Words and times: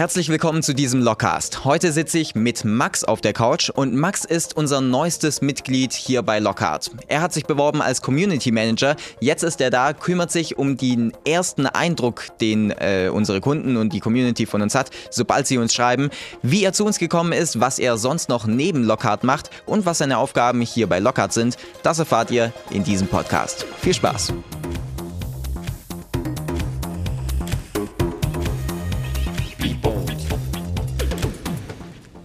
Herzlich 0.00 0.30
willkommen 0.30 0.62
zu 0.62 0.74
diesem 0.74 1.02
Lockcast. 1.02 1.66
Heute 1.66 1.92
sitze 1.92 2.18
ich 2.18 2.34
mit 2.34 2.64
Max 2.64 3.04
auf 3.04 3.20
der 3.20 3.34
Couch 3.34 3.68
und 3.68 3.94
Max 3.94 4.24
ist 4.24 4.56
unser 4.56 4.80
neuestes 4.80 5.42
Mitglied 5.42 5.92
hier 5.92 6.22
bei 6.22 6.38
Lockhart. 6.38 6.90
Er 7.06 7.20
hat 7.20 7.34
sich 7.34 7.44
beworben 7.44 7.82
als 7.82 8.00
Community 8.00 8.50
Manager. 8.50 8.96
Jetzt 9.20 9.42
ist 9.42 9.60
er 9.60 9.68
da, 9.68 9.92
kümmert 9.92 10.30
sich 10.30 10.56
um 10.56 10.78
den 10.78 11.12
ersten 11.26 11.66
Eindruck, 11.66 12.28
den 12.40 12.70
äh, 12.70 13.10
unsere 13.12 13.42
Kunden 13.42 13.76
und 13.76 13.92
die 13.92 14.00
Community 14.00 14.46
von 14.46 14.62
uns 14.62 14.74
hat, 14.74 14.88
sobald 15.10 15.46
sie 15.46 15.58
uns 15.58 15.74
schreiben, 15.74 16.08
wie 16.40 16.64
er 16.64 16.72
zu 16.72 16.86
uns 16.86 16.98
gekommen 16.98 17.32
ist, 17.32 17.60
was 17.60 17.78
er 17.78 17.98
sonst 17.98 18.30
noch 18.30 18.46
neben 18.46 18.84
Lockhart 18.84 19.22
macht 19.22 19.50
und 19.66 19.84
was 19.84 19.98
seine 19.98 20.16
Aufgaben 20.16 20.62
hier 20.62 20.86
bei 20.86 20.98
Lockhart 20.98 21.34
sind. 21.34 21.58
Das 21.82 21.98
erfahrt 21.98 22.30
ihr 22.30 22.54
in 22.70 22.84
diesem 22.84 23.06
Podcast. 23.06 23.66
Viel 23.82 23.92
Spaß! 23.92 24.32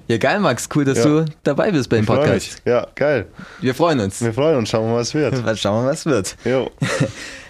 Ja, 0.08 0.18
geil, 0.18 0.40
Max. 0.40 0.70
Cool, 0.73 0.86
dass 0.86 1.00
Ja. 1.00 1.04
du 1.05 1.26
dabei 1.44 1.72
bist 1.72 1.90
beim 1.90 2.05
Podcast. 2.05 2.62
Ja, 2.66 2.88
geil. 2.96 3.26
Wir 3.59 3.73
freuen 3.73 4.00
uns. 4.00 4.22
Wir 4.22 4.34
freuen 4.34 4.58
uns. 4.58 4.70
Schauen 4.70 4.86
wir 4.86 4.91
mal, 4.94 5.00
was 5.00 5.13
wird. 5.13 5.41
Mal 5.46 5.58
schauen 5.58 5.84
wir, 5.86 5.91
was 5.91 6.05
wird. 6.05 6.36
Jo. 6.46 6.70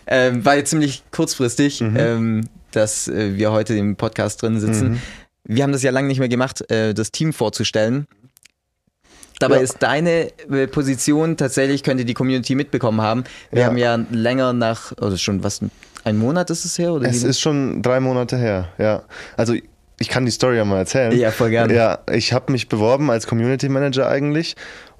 Ähm, 0.07 0.45
war 0.45 0.55
jetzt 0.55 0.69
ziemlich 0.69 1.01
kurzfristig, 1.09 1.81
Mhm. 1.81 1.95
ähm, 1.97 2.47
dass 2.69 3.07
äh, 3.07 3.35
wir 3.37 3.51
heute 3.51 3.73
im 3.75 3.95
Podcast 3.95 4.39
drin 4.39 4.59
sitzen. 4.59 4.91
Mhm. 4.91 5.01
Wir 5.45 5.63
haben 5.63 5.71
das 5.71 5.81
ja 5.81 5.89
lange 5.89 6.07
nicht 6.07 6.19
mehr 6.19 6.29
gemacht, 6.29 6.69
äh, 6.69 6.93
das 6.93 7.09
Team 7.11 7.33
vorzustellen. 7.33 8.05
Dabei 9.39 9.55
Ja. 9.55 9.61
ist 9.63 9.77
deine 9.79 10.29
äh, 10.51 10.67
Position 10.67 11.37
tatsächlich, 11.37 11.81
könnte 11.81 12.05
die 12.05 12.13
Community 12.13 12.53
mitbekommen 12.53 13.01
haben. 13.01 13.23
Wir 13.49 13.61
Ja. 13.61 13.65
haben 13.65 13.77
ja 13.79 13.95
länger 14.11 14.53
nach, 14.53 14.91
oder 15.01 15.17
schon 15.17 15.43
was, 15.43 15.61
ein 16.03 16.17
Monat 16.17 16.51
ist 16.51 16.65
es 16.65 16.77
her? 16.77 16.93
Oder 16.93 17.07
Es 17.09 17.23
ist 17.23 17.39
schon 17.39 17.81
drei 17.81 17.99
Monate 17.99 18.37
her. 18.37 18.69
Ja. 18.77 19.01
Also, 19.37 19.55
ich 19.99 20.09
kann 20.09 20.25
die 20.25 20.31
Story 20.31 20.57
ja 20.57 20.65
mal 20.65 20.77
erzählen. 20.79 21.11
Ja, 21.17 21.31
voll 21.31 21.49
gerne. 21.49 21.73
Ja, 21.73 21.99
ich 22.11 22.33
habe 22.33 22.51
mich 22.51 22.67
beworben 22.67 23.09
als 23.09 23.27
Community 23.27 23.69
Manager 23.69 24.07
eigentlich. 24.09 24.55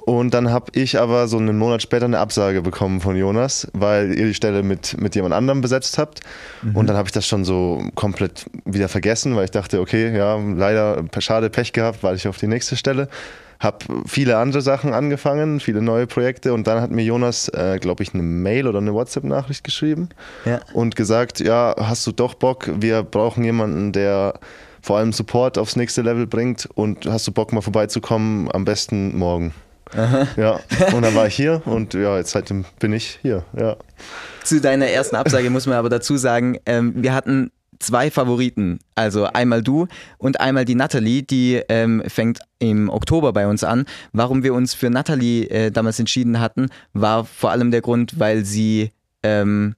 Und 0.06 0.36
dann 0.36 0.52
habe 0.52 0.68
ich 0.76 1.00
aber 1.00 1.28
so 1.28 1.38
einen 1.38 1.58
Monat 1.58 1.82
später 1.82 2.06
eine 2.06 2.20
Absage 2.20 2.62
bekommen 2.62 3.02
von 3.02 3.16
Jonas, 3.16 3.68
weil 3.74 4.14
ihr 4.16 4.28
die 4.28 4.36
Stelle 4.36 4.62
mit, 4.62 5.02
mit 5.02 5.16
jemand 5.16 5.34
anderem 5.34 5.62
besetzt 5.62 5.98
habt. 5.98 6.20
Mhm. 6.62 6.76
Und 6.76 6.88
dann 6.88 6.96
habe 6.96 7.08
ich 7.08 7.12
das 7.12 7.26
schon 7.26 7.44
so 7.44 7.84
komplett 7.96 8.46
wieder 8.66 8.88
vergessen, 8.88 9.36
weil 9.36 9.46
ich 9.46 9.52
dachte, 9.52 9.82
okay, 9.82 10.16
ja, 10.16 10.38
leider 10.38 11.04
schade 11.18 11.50
Pech 11.50 11.74
gehabt, 11.74 12.04
weil 12.04 12.16
ich 12.16 12.28
auf 12.28 12.38
die 12.38 12.48
nächste 12.48 12.78
Stelle. 12.78 13.08
Habe 13.60 13.78
viele 14.06 14.38
andere 14.38 14.62
Sachen 14.62 14.94
angefangen, 14.94 15.60
viele 15.60 15.82
neue 15.82 16.06
Projekte 16.06 16.54
und 16.54 16.68
dann 16.68 16.82
hat 16.82 16.92
mir 16.92 17.04
Jonas, 17.04 17.48
äh, 17.48 17.80
glaube 17.80 18.04
ich, 18.04 18.14
eine 18.14 18.22
Mail 18.22 18.68
oder 18.68 18.80
eine 18.80 18.94
WhatsApp-Nachricht 18.94 19.64
geschrieben 19.64 20.10
Ja. 20.44 20.60
und 20.74 20.96
gesagt, 20.96 21.40
ja, 21.40 21.74
hast 21.80 22.06
du 22.06 22.12
doch 22.12 22.36
Bock, 22.36 22.70
wir 22.80 23.02
brauchen 23.02 23.44
jemanden, 23.44 23.92
der 23.94 24.36
vor 24.86 25.00
allem 25.00 25.12
Support 25.12 25.58
aufs 25.58 25.76
nächste 25.76 26.04
Level 26.04 26.28
bringt 26.28 26.70
und 26.76 27.08
hast 27.08 27.26
du 27.26 27.32
Bock 27.32 27.52
mal 27.52 27.62
vorbeizukommen, 27.62 28.52
am 28.52 28.66
besten 28.66 29.18
morgen. 29.18 29.52
Ja, 30.36 30.60
und 30.94 31.02
dann 31.04 31.16
war 31.16 31.28
ich 31.28 31.36
hier 31.36 31.62
und 31.66 31.94
ja, 31.94 32.18
jetzt 32.18 32.32
seitdem 32.32 32.66
bin 32.80 32.94
ich 32.94 33.20
hier, 33.22 33.46
ja. 33.58 33.78
Zu 34.44 34.62
deiner 34.62 34.88
ersten 34.88 35.16
Absage 35.16 35.50
muss 35.50 35.66
man 35.66 35.78
aber 35.78 35.90
dazu 35.90 36.18
sagen, 36.18 36.60
ähm, 36.66 36.94
wir 36.98 37.14
hatten 37.14 37.52
zwei 37.80 38.12
Favoriten. 38.12 38.80
Also 38.94 39.26
einmal 39.26 39.64
du 39.64 39.88
und 40.18 40.40
einmal 40.40 40.66
die 40.66 40.76
Natalie, 40.76 41.24
die 41.24 41.62
ähm, 41.68 42.04
fängt 42.08 42.40
im 42.60 42.90
Oktober 42.90 43.34
bei 43.34 43.48
uns 43.48 43.64
an. 43.64 43.86
Warum 44.12 44.44
wir 44.44 44.54
uns 44.54 44.74
für 44.74 44.90
Natalie 44.90 45.46
äh, 45.50 45.72
damals 45.72 46.00
entschieden 46.00 46.40
hatten, 46.40 46.70
war 46.94 47.26
vor 47.26 47.52
allem 47.52 47.72
der 47.72 47.82
Grund, 47.82 48.20
weil 48.20 48.46
sie 48.46 48.92
ähm, 49.24 49.76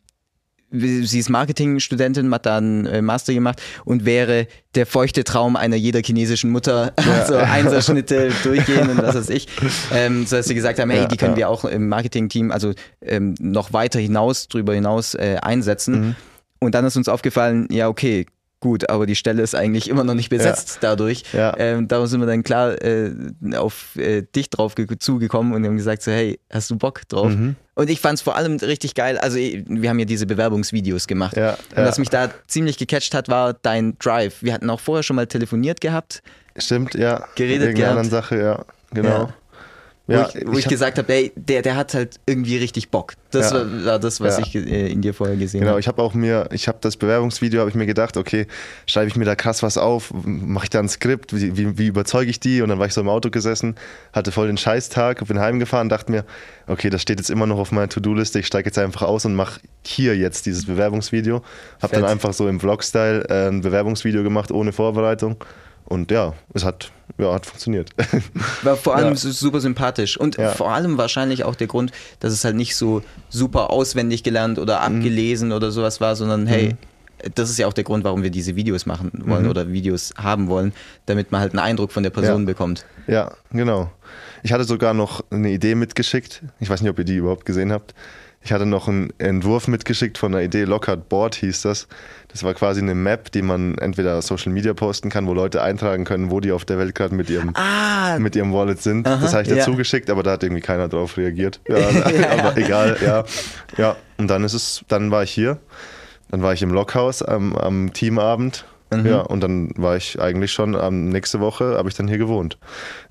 sie 0.72 1.20
ist 1.20 1.30
Marketingstudentin, 1.30 2.34
hat 2.34 2.46
dann 2.46 2.86
äh, 2.86 3.02
Master 3.02 3.34
gemacht 3.34 3.62
und 3.86 4.06
wäre 4.06 4.48
der 4.76 4.86
feuchte 4.86 5.24
Traum 5.24 5.56
einer 5.56 5.76
jeder 5.76 6.02
chinesischen 6.02 6.52
Mutter, 6.52 6.94
also 6.96 7.36
Einserschnitte 7.38 8.32
durchgehen 8.44 8.90
und 8.90 8.98
was 8.98 9.16
weiß 9.16 9.30
ich. 9.30 9.48
Ähm, 9.94 10.26
so 10.26 10.36
dass 10.36 10.46
sie 10.48 10.56
gesagt 10.56 10.80
haben, 10.80 10.90
hey, 10.90 11.02
Ja, 11.02 11.08
die 11.08 11.18
können 11.18 11.34
ja. 11.34 11.38
wir 11.38 11.50
auch 11.50 11.66
im 11.66 11.88
Marketingteam, 11.88 12.52
also 12.52 12.74
ähm, 13.02 13.36
noch 13.40 13.74
weiter 13.74 14.00
hinaus, 14.00 14.48
drüber 14.48 14.74
hinaus 14.74 15.14
äh, 15.16 15.38
einsetzen. 15.42 16.00
Mhm. 16.00 16.16
Und 16.60 16.76
dann 16.76 16.86
ist 16.86 16.98
uns 16.98 17.08
aufgefallen, 17.08 17.68
ja, 17.72 17.88
okay, 17.88 18.26
gut, 18.60 18.90
aber 18.90 19.06
die 19.06 19.16
Stelle 19.16 19.42
ist 19.44 19.54
eigentlich 19.56 19.90
immer 19.90 20.04
noch 20.04 20.14
nicht 20.16 20.30
besetzt 20.30 20.80
dadurch. 20.82 21.24
Ja. 21.34 21.54
Ähm, 21.58 21.88
da 21.88 22.06
sind 22.08 22.20
wir 22.20 22.26
dann 22.28 22.44
klar 22.44 22.82
äh, 22.82 23.12
auf 23.56 23.96
äh, 23.96 24.24
dich 24.36 24.50
drauf 24.50 24.76
ge- 24.76 24.88
zugekommen 24.98 25.54
und 25.54 25.66
haben 25.66 25.78
gesagt 25.78 26.02
so, 26.02 26.12
hey, 26.12 26.40
hast 26.52 26.70
du 26.70 26.78
Bock 26.78 27.08
drauf? 27.08 27.30
Mhm. 27.30 27.56
Und 27.76 27.90
ich 27.90 28.00
fand 28.02 28.16
es 28.16 28.22
vor 28.24 28.36
allem 28.36 28.58
richtig 28.58 28.96
geil, 28.96 29.20
also 29.20 29.38
wir 29.38 29.90
haben 29.90 30.00
ja 30.00 30.06
diese 30.06 30.26
Bewerbungsvideos 30.26 31.06
gemacht. 31.06 31.38
Ja, 31.38 31.52
und 31.52 31.78
ja. 31.78 31.86
was 31.86 32.00
mich 32.00 32.10
da 32.10 32.30
ziemlich 32.48 32.78
gecatcht 32.78 33.14
hat, 33.14 33.30
war 33.30 33.54
dein 33.54 33.98
Drive. 34.00 34.42
Wir 34.42 34.54
hatten 34.54 34.70
auch 34.70 34.80
vorher 34.80 35.04
schon 35.04 35.16
mal 35.16 35.28
telefoniert 35.28 35.80
gehabt, 35.82 36.24
Stimmt, 36.60 36.96
ja. 36.96 37.28
Geredet 37.36 37.70
Wegen 37.70 37.84
einer 37.84 37.94
gehabt. 37.94 38.10
Sache, 38.10 38.40
ja, 38.40 38.66
genau. 38.92 39.30
Wo 40.08 40.14
Ja, 40.14 40.30
ich, 40.34 40.48
wo 40.48 40.58
ich, 40.58 40.66
hab- 40.66 40.70
gesagt 40.72 40.98
habe, 40.98 41.12
hey, 41.12 41.32
der, 41.36 41.62
der 41.62 41.76
hat 41.76 41.94
halt 41.94 42.16
irgendwie 42.26 42.56
richtig 42.58 42.90
Bock. 42.90 43.14
Das 43.32 43.52
Ja. 43.52 43.86
war, 43.86 44.00
das, 44.00 44.22
was 44.22 44.38
Ja. 44.38 44.44
ich 44.46 44.56
äh, 44.56 44.90
in 44.90 45.02
dir 45.02 45.14
vorher 45.14 45.36
gesehen 45.36 45.60
Genau, 45.60 45.72
habe. 45.72 45.80
ich 45.82 45.88
habe 45.90 46.02
auch 46.02 46.14
mir, 46.14 46.48
ich 46.54 46.70
habe 46.70 46.78
das 46.80 46.96
Bewerbungsvideo, 46.96 47.60
habe 47.60 47.70
ich 47.70 47.76
mir 47.76 47.86
gedacht, 47.86 48.16
okay, 48.16 48.48
schreibe 48.86 49.10
ich 49.10 49.18
mir 49.18 49.26
da 49.26 49.36
krass 49.36 49.64
was 49.64 49.78
auf, 49.78 50.14
mache 50.24 50.64
ich 50.66 50.70
da 50.70 50.80
ein 50.80 50.88
Skript, 50.88 51.36
wie, 51.36 51.58
wie, 51.58 51.78
wie 51.78 51.88
überzeuge 51.88 52.30
ich 52.32 52.40
die? 52.40 52.62
Und 52.62 52.70
dann 52.70 52.80
war 52.80 52.86
ich 52.88 52.94
so 52.94 53.02
im 53.02 53.10
Auto 53.10 53.30
gesessen, 53.30 53.76
hatte 54.14 54.32
voll 54.32 54.48
den 54.48 54.58
Scheißtag, 54.58 55.28
bin 55.28 55.40
heimgefahren, 55.40 55.90
dachte 55.90 56.12
mir, 56.12 56.24
okay, 56.68 56.90
das 56.90 57.02
steht 57.02 57.20
jetzt 57.20 57.30
immer 57.30 57.46
noch 57.46 57.58
auf 57.60 57.74
meiner 57.74 57.90
To-Do-Liste, 57.90 58.40
ich 58.40 58.48
steige 58.48 58.68
jetzt 58.70 58.78
einfach 58.78 59.02
aus 59.02 59.26
und 59.26 59.36
mache 59.36 59.60
hier 59.86 60.16
jetzt 60.16 60.46
dieses 60.46 60.66
Bewerbungsvideo. 60.68 61.42
Habe 61.82 61.94
dann 61.96 62.06
einfach 62.06 62.32
so 62.34 62.48
im 62.48 62.60
Vlog-Style 62.62 63.26
äh, 63.30 63.48
ein 63.50 63.60
Bewerbungsvideo 63.62 64.24
gemacht, 64.24 64.52
ohne 64.52 64.72
Vorbereitung. 64.72 65.36
Und 65.88 66.12
ja, 66.12 66.34
es 66.54 66.64
hat, 66.66 66.92
ja, 67.18 67.34
hat 67.34 67.46
funktioniert. 67.46 67.92
War 68.64 68.76
vor 68.76 68.96
allem 68.96 69.10
Ja. 69.10 69.16
su- 69.16 69.32
super 69.32 69.62
sympathisch. 69.62 70.18
Und 70.18 70.38
Ja. 70.38 70.52
vor 70.52 70.72
allem 70.72 70.98
wahrscheinlich 70.98 71.44
auch 71.44 71.56
der 71.56 71.68
Grund, 71.68 71.92
dass 72.20 72.34
es 72.34 72.44
halt 72.44 72.56
nicht 72.56 72.76
so 72.76 73.02
super 73.30 73.70
auswendig 73.72 74.24
gelernt 74.24 74.60
oder 74.60 74.80
Mhm. 74.90 74.98
abgelesen 74.98 75.52
oder 75.52 75.72
sowas 75.72 76.02
war, 76.02 76.16
sondern 76.16 76.46
hey, 76.48 76.76
das 77.36 77.50
ist 77.50 77.58
ja 77.58 77.68
auch 77.68 77.74
der 77.74 77.84
Grund, 77.86 78.04
warum 78.04 78.22
wir 78.22 78.30
diese 78.30 78.56
Videos 78.56 78.86
machen 78.86 79.12
wollen 79.26 79.46
Mhm. 79.46 79.50
oder 79.50 79.72
Videos 79.72 80.14
haben 80.18 80.50
wollen, 80.50 80.74
damit 81.08 81.32
man 81.32 81.42
halt 81.42 81.54
einen 81.54 81.60
Eindruck 81.60 81.92
von 81.92 82.04
der 82.04 82.10
Person 82.12 82.42
Ja. 82.42 82.46
bekommt. 82.46 82.86
Ja, 83.08 83.32
genau. 83.52 83.90
Ich 84.44 84.52
hatte 84.52 84.66
sogar 84.66 84.94
noch 84.94 85.24
eine 85.32 85.50
Idee 85.52 85.74
mitgeschickt. 85.76 86.44
Ich 86.60 86.70
weiß 86.70 86.82
nicht, 86.82 86.92
ob 86.92 87.00
ihr 87.00 87.06
die 87.06 87.16
überhaupt 87.16 87.46
gesehen 87.46 87.72
habt. 87.72 87.96
Ich 88.42 88.54
hatte 88.54 88.66
noch 88.66 88.88
einen 88.88 89.12
Entwurf 89.18 89.68
mitgeschickt 89.68 90.18
von 90.18 90.34
einer 90.34 90.44
Idee, 90.44 90.64
Lockhart 90.64 91.10
Board 91.10 91.36
hieß 91.36 91.64
das. 91.64 91.88
Das 92.30 92.44
war 92.44 92.54
quasi 92.54 92.82
eine 92.82 92.96
Map, 92.96 93.32
die 93.32 93.42
man 93.42 93.78
entweder 93.78 94.22
Social 94.22 94.54
Media 94.54 94.74
posten 94.74 95.10
kann, 95.10 95.28
wo 95.28 95.34
Leute 95.34 95.62
eintragen 95.62 96.06
können, 96.06 96.32
wo 96.32 96.40
die 96.40 96.52
auf 96.52 96.64
der 96.64 96.78
Welt 96.78 96.96
gerade 96.96 97.16
mit 97.16 97.30
ihrem, 97.30 97.52
Ah, 97.56 98.20
mit 98.20 98.36
ihrem 98.36 98.54
Wallet 98.54 98.82
sind. 98.82 99.08
Aha, 99.08 99.20
das 99.22 99.34
habe 99.34 99.44
ich 99.44 99.50
ja. 99.50 99.56
dazu 99.56 99.76
geschickt, 99.76 100.10
aber 100.10 100.24
da 100.24 100.32
hat 100.32 100.44
irgendwie 100.44 100.62
keiner 100.62 100.88
drauf 100.88 101.18
reagiert. 101.18 101.60
Ja, 101.70 101.78
aber 102.40 102.58
egal, 102.58 102.98
ja. 103.04 103.24
Ja, 103.78 103.96
und 104.18 104.28
dann 104.30 104.44
ist 104.44 104.54
es, 104.54 104.84
dann 104.88 105.12
war 105.12 105.24
ich 105.24 105.32
hier. 105.32 105.58
Dann 106.30 106.42
war 106.42 106.54
ich 106.54 106.62
im 106.62 106.72
Lockhaus 106.72 107.22
am, 107.22 107.56
am 107.56 107.94
Teamabend. 107.94 108.66
Mhm. 108.92 109.06
Ja, 109.06 109.20
und 109.20 109.42
dann 109.42 109.72
war 109.76 109.98
ich 109.98 110.20
eigentlich 110.22 110.52
schon 110.54 110.76
am 110.76 111.10
nächste 111.10 111.40
Woche, 111.40 111.76
habe 111.78 111.90
ich 111.90 111.96
dann 111.96 112.08
hier 112.08 112.18
gewohnt. 112.18 112.58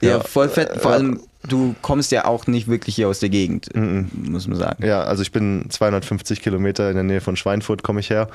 ja, 0.01 0.21
voll 0.21 0.49
fett. 0.49 0.81
Vor 0.81 0.93
ja. 0.93 0.97
allem, 0.97 1.21
du 1.49 1.75
kommst 1.83 2.13
ja 2.13 2.25
auch 2.25 2.47
nicht 2.47 2.69
wirklich 2.69 2.95
hier 2.95 3.09
aus 3.09 3.21
der 3.21 3.29
Gegend, 3.29 3.69
muss 3.75 4.47
man 4.47 4.59
sagen. 4.59 4.85
Ja, 4.85 5.03
also 5.03 5.23
ich 5.23 5.33
bin 5.33 5.67
250 5.69 6.43
Kilometer 6.43 6.89
in 6.89 6.95
der 6.95 7.05
Nähe 7.05 7.21
von 7.21 7.37
Schweinfurt, 7.37 7.83
komme 7.83 8.01
ich 8.01 8.11
her. 8.11 8.29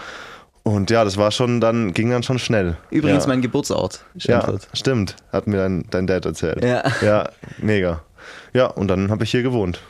Und 0.63 0.91
ja, 0.91 1.03
das 1.03 1.17
war 1.17 1.31
schon 1.31 1.59
dann, 1.59 1.93
ging 1.93 2.11
dann 2.11 2.21
schon 2.23 2.37
schnell. 2.37 2.77
Übrigens 2.91 3.23
ja. 3.23 3.29
mein 3.29 3.41
Geburtsort, 3.41 4.05
Ja, 4.15 4.41
Schweinfurt. 4.41 4.67
stimmt. 4.73 5.15
Hat 5.31 5.47
mir 5.47 5.57
dein, 5.57 5.85
dein 5.89 6.05
Dad 6.05 6.25
erzählt. 6.25 6.63
Ja. 6.63 6.83
Ja, 7.01 7.29
mega. 7.57 8.01
Ja, 8.53 8.67
und 8.67 8.87
dann 8.87 9.09
habe 9.09 9.23
ich 9.23 9.31
hier 9.31 9.41
gewohnt. 9.41 9.81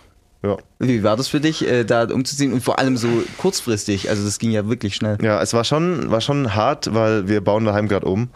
Ja. 0.43 0.57
Wie 0.79 1.03
war 1.03 1.15
das 1.15 1.27
für 1.27 1.39
dich, 1.39 1.67
äh, 1.67 1.83
da 1.83 2.05
umzuziehen 2.05 2.51
und 2.51 2.63
vor 2.63 2.79
allem 2.79 2.97
so 2.97 3.07
kurzfristig? 3.37 4.09
Also 4.09 4.25
das 4.25 4.39
ging 4.39 4.51
ja 4.51 4.67
wirklich 4.67 4.95
schnell. 4.95 5.19
Ja, 5.21 5.39
es 5.39 5.53
war 5.53 5.63
schon, 5.63 6.09
war 6.09 6.19
schon 6.19 6.55
hart, 6.55 6.93
weil 6.93 7.27
wir 7.27 7.41
bauen 7.41 7.65
daheim 7.65 7.87
gerade 7.87 8.07
um. 8.07 8.29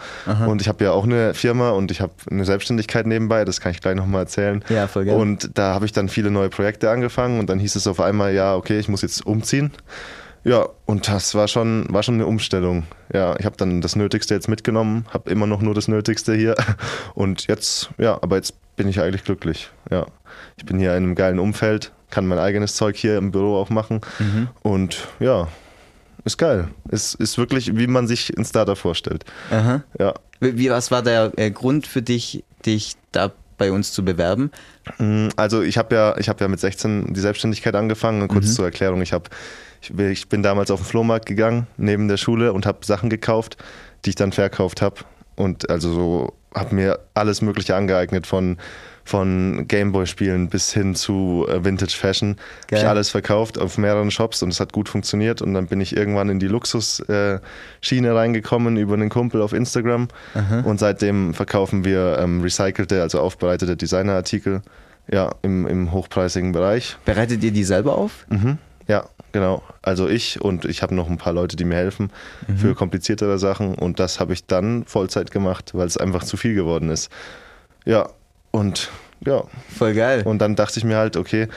Und 0.45 0.61
ich 0.61 0.67
habe 0.67 0.83
ja 0.83 0.91
auch 0.91 1.03
eine 1.03 1.33
Firma 1.33 1.71
und 1.71 1.89
ich 1.89 2.01
habe 2.01 2.13
eine 2.29 2.45
Selbstständigkeit 2.45 3.07
nebenbei, 3.07 3.43
das 3.43 3.59
kann 3.59 3.71
ich 3.71 3.81
gleich 3.81 3.95
nochmal 3.95 4.21
erzählen. 4.21 4.63
Ja, 4.69 4.87
voll 4.87 5.05
gerne. 5.05 5.19
Und 5.19 5.57
da 5.57 5.73
habe 5.73 5.85
ich 5.85 5.93
dann 5.93 6.07
viele 6.07 6.29
neue 6.29 6.49
Projekte 6.49 6.91
angefangen 6.91 7.39
und 7.39 7.49
dann 7.49 7.59
hieß 7.59 7.75
es 7.75 7.87
auf 7.87 7.99
einmal, 7.99 8.33
ja, 8.33 8.55
okay, 8.55 8.77
ich 8.77 8.87
muss 8.87 9.01
jetzt 9.01 9.25
umziehen. 9.25 9.71
Ja, 10.45 10.69
und 10.85 11.07
das 11.07 11.33
war 11.33 11.47
schon, 11.47 11.87
war 11.89 12.03
schon 12.03 12.15
eine 12.15 12.27
Umstellung. 12.27 12.83
Ja, 13.11 13.35
ich 13.39 13.47
habe 13.47 13.57
dann 13.57 13.81
das 13.81 13.95
Nötigste 13.95 14.35
jetzt 14.35 14.47
mitgenommen, 14.47 15.07
habe 15.11 15.31
immer 15.31 15.47
noch 15.47 15.59
nur 15.59 15.73
das 15.73 15.87
Nötigste 15.87 16.35
hier. 16.35 16.53
Und 17.15 17.47
jetzt, 17.47 17.89
ja, 17.97 18.19
aber 18.21 18.35
jetzt 18.35 18.53
bin 18.75 18.87
ich 18.87 19.01
eigentlich 19.01 19.23
glücklich. 19.23 19.71
Ja, 19.89 20.05
ich 20.55 20.65
bin 20.65 20.77
hier 20.77 20.91
in 20.91 21.03
einem 21.03 21.15
geilen 21.15 21.39
Umfeld, 21.39 21.93
kann 22.09 22.27
mein 22.27 22.39
eigenes 22.39 22.75
Zeug 22.75 22.95
hier 22.97 23.17
im 23.17 23.31
Büro 23.31 23.57
auch 23.57 23.69
machen. 23.69 24.01
Und 24.61 25.07
ja, 25.19 25.47
ist 26.23 26.37
geil. 26.37 26.67
Ist, 26.89 27.15
ist 27.15 27.37
wirklich, 27.37 27.75
wie 27.77 27.87
man 27.87 28.07
sich 28.07 28.35
ein 28.37 28.45
Startup 28.45 28.77
vorstellt. 28.77 29.25
Aha. 29.51 29.83
Ja. 29.99 30.13
Wie, 30.39 30.69
was 30.69 30.91
war 30.91 31.01
der 31.01 31.31
äh, 31.37 31.51
Grund 31.51 31.87
für 31.87 32.01
dich, 32.01 32.43
dich 32.65 32.93
da 33.11 33.31
bei 33.57 33.71
uns 33.71 33.91
zu 33.93 34.03
bewerben? 34.03 34.51
Mm, 34.97 35.29
Also 35.35 35.61
ich 35.61 35.77
habe 35.77 35.95
ja, 35.95 36.17
ich 36.17 36.27
habe 36.29 36.43
ja 36.43 36.47
mit 36.47 36.59
16 36.59 37.13
die 37.13 37.19
Selbstständigkeit 37.19 37.75
angefangen. 37.75 38.21
Und 38.21 38.27
kurz 38.29 38.53
zur 38.55 38.65
Erklärung, 38.65 39.01
ich 39.01 39.13
habe, 39.13 39.29
ich, 39.81 39.93
bin- 39.93 40.11
ich 40.11 40.27
bin 40.27 40.43
damals 40.43 40.71
auf 40.71 40.81
den 40.81 40.85
Flohmarkt 40.85 41.25
gegangen 41.25 41.67
neben 41.77 42.07
der 42.07 42.17
Schule 42.17 42.53
und 42.53 42.65
habe 42.65 42.85
Sachen 42.85 43.09
gekauft, 43.09 43.57
die 44.03 44.09
ich 44.11 44.15
dann 44.15 44.31
verkauft 44.31 44.81
habe. 44.81 45.01
und 45.35 45.69
also 45.69 45.93
so 45.93 46.33
habe 46.55 46.73
mir 46.73 46.99
alles 47.13 47.41
Mögliche 47.41 47.75
angeeignet 47.75 48.25
von 48.25 48.57
von 49.07 49.67
Gameboy-Spielen 49.67 50.49
bis 50.49 50.73
hin 50.73 50.95
zu 50.95 51.45
äh, 51.47 51.63
Vintage 51.63 51.95
Fashion. 51.95 52.37
Habe 52.71 52.81
ich 52.81 52.87
alles 52.87 53.09
verkauft 53.09 53.59
auf 53.59 53.77
mehreren 53.77 54.09
Shops 54.09 54.41
und 54.41 54.49
es 54.49 54.59
hat 54.59 54.73
gut 54.73 54.89
funktioniert. 54.89 55.43
Und 55.43 55.53
dann 55.53 55.67
bin 55.67 55.79
ich 55.79 55.95
irgendwann 55.95 56.27
in 56.29 56.39
die 56.39 56.47
Luxus-Schiene 56.47 58.07
äh, 58.07 58.11
reingekommen 58.11 58.77
über 58.77 58.95
einen 58.95 59.09
Kumpel 59.09 59.43
auf 59.43 59.53
Instagram. 59.53 60.07
Aha. 60.33 60.61
Und 60.61 60.79
seitdem 60.79 61.35
verkaufen 61.35 61.85
wir 61.85 62.17
ähm, 62.19 62.41
recycelte, 62.41 63.03
also 63.03 63.19
aufbereitete 63.19 63.77
Designerartikel 63.77 64.63
ja, 65.11 65.35
im, 65.43 65.67
im 65.67 65.91
hochpreisigen 65.91 66.51
Bereich. 66.51 66.97
Bereitet 67.05 67.43
ihr 67.43 67.51
die 67.51 67.63
selber 67.63 67.95
auf? 67.95 68.25
Mhm. 68.29 68.57
Ja, 68.87 69.05
genau. 69.31 69.63
Also 69.81 70.07
ich 70.07 70.41
und 70.41 70.65
ich 70.65 70.81
habe 70.81 70.93
noch 70.95 71.09
ein 71.09 71.17
paar 71.17 71.33
Leute, 71.33 71.55
die 71.55 71.65
mir 71.65 71.75
helfen 71.75 72.11
mhm. 72.47 72.57
für 72.57 72.75
kompliziertere 72.75 73.39
Sachen. 73.39 73.75
Und 73.75 73.99
das 73.99 74.19
habe 74.19 74.33
ich 74.33 74.45
dann 74.45 74.85
Vollzeit 74.85 75.31
gemacht, 75.31 75.71
weil 75.73 75.87
es 75.87 75.97
einfach 75.97 76.23
zu 76.23 76.37
viel 76.37 76.55
geworden 76.55 76.89
ist. 76.89 77.11
Ja, 77.85 78.09
und 78.51 78.89
ja. 79.25 79.43
Voll 79.75 79.93
geil. 79.93 80.23
Und 80.25 80.39
dann 80.39 80.55
dachte 80.55 80.79
ich 80.79 80.85
mir 80.85 80.97
halt, 80.97 81.17
okay, 81.17 81.47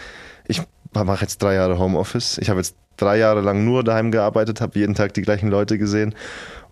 ich 0.46 0.62
mache 0.92 1.22
jetzt 1.22 1.42
drei 1.42 1.54
Jahre 1.54 1.78
Homeoffice. 1.78 2.38
Ich 2.38 2.50
habe 2.50 2.60
jetzt 2.60 2.76
drei 2.96 3.19
Jahre 3.19 3.40
lang 3.40 3.64
nur 3.64 3.84
daheim 3.84 4.10
gearbeitet, 4.10 4.60
habe 4.60 4.78
jeden 4.78 4.94
Tag 4.94 5.14
die 5.14 5.22
gleichen 5.22 5.48
Leute 5.48 5.78
gesehen. 5.78 6.14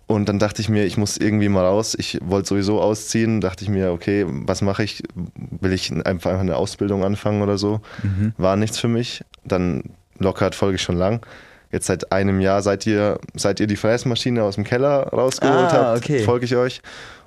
Und 0.07 0.29
dann 0.29 0.39
dachte 0.39 0.61
ich 0.61 0.69
mir, 0.69 0.85
ich 0.85 0.97
muss 0.97 1.17
irgendwie 1.17 1.49
mal 1.49 1.65
raus. 1.65 1.93
Ich 1.97 2.19
wollte 2.23 2.47
sowieso 2.47 2.81
ausziehen. 2.81 3.41
Dachte 3.41 3.65
ich 3.65 3.69
mir, 3.69 3.91
okay, 3.91 4.25
was 4.27 4.61
mache 4.61 4.83
ich? 4.83 5.03
Will 5.35 5.73
ich 5.73 5.91
einfach 6.05 6.39
eine 6.39 6.55
Ausbildung 6.55 7.03
anfangen 7.03 7.41
oder 7.41 7.57
so? 7.57 7.81
Mhm. 8.03 8.33
War 8.37 8.55
nichts 8.55 8.79
für 8.79 8.87
mich. 8.87 9.25
Dann 9.43 9.83
Lockhart 10.19 10.55
folge 10.55 10.75
ich 10.75 10.81
schon 10.81 10.97
lang. 10.97 11.25
Jetzt 11.71 11.87
seit 11.87 12.11
einem 12.11 12.39
Jahr 12.39 12.61
seid 12.61 12.85
ihr, 12.85 13.19
seit 13.35 13.59
ihr 13.59 13.67
die 13.67 13.75
Fräsmaschine 13.75 14.43
aus 14.43 14.55
dem 14.55 14.63
Keller 14.63 15.07
rausgeholt 15.09 15.71
ah, 15.71 15.91
habt, 15.91 15.97
okay. 15.97 16.23
folge 16.23 16.45
ich 16.45 16.55
euch. 16.55 16.81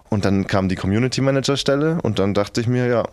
Und 0.08 0.24
dann 0.24 0.46
kam 0.46 0.68
die 0.68 0.76
Community 0.76 1.20
Manager 1.20 1.56
Stelle 1.56 1.98
und 2.02 2.18
dann 2.18 2.34
dachte 2.34 2.60
ich 2.60 2.66
mir, 2.66 2.86
ja, 2.86 3.04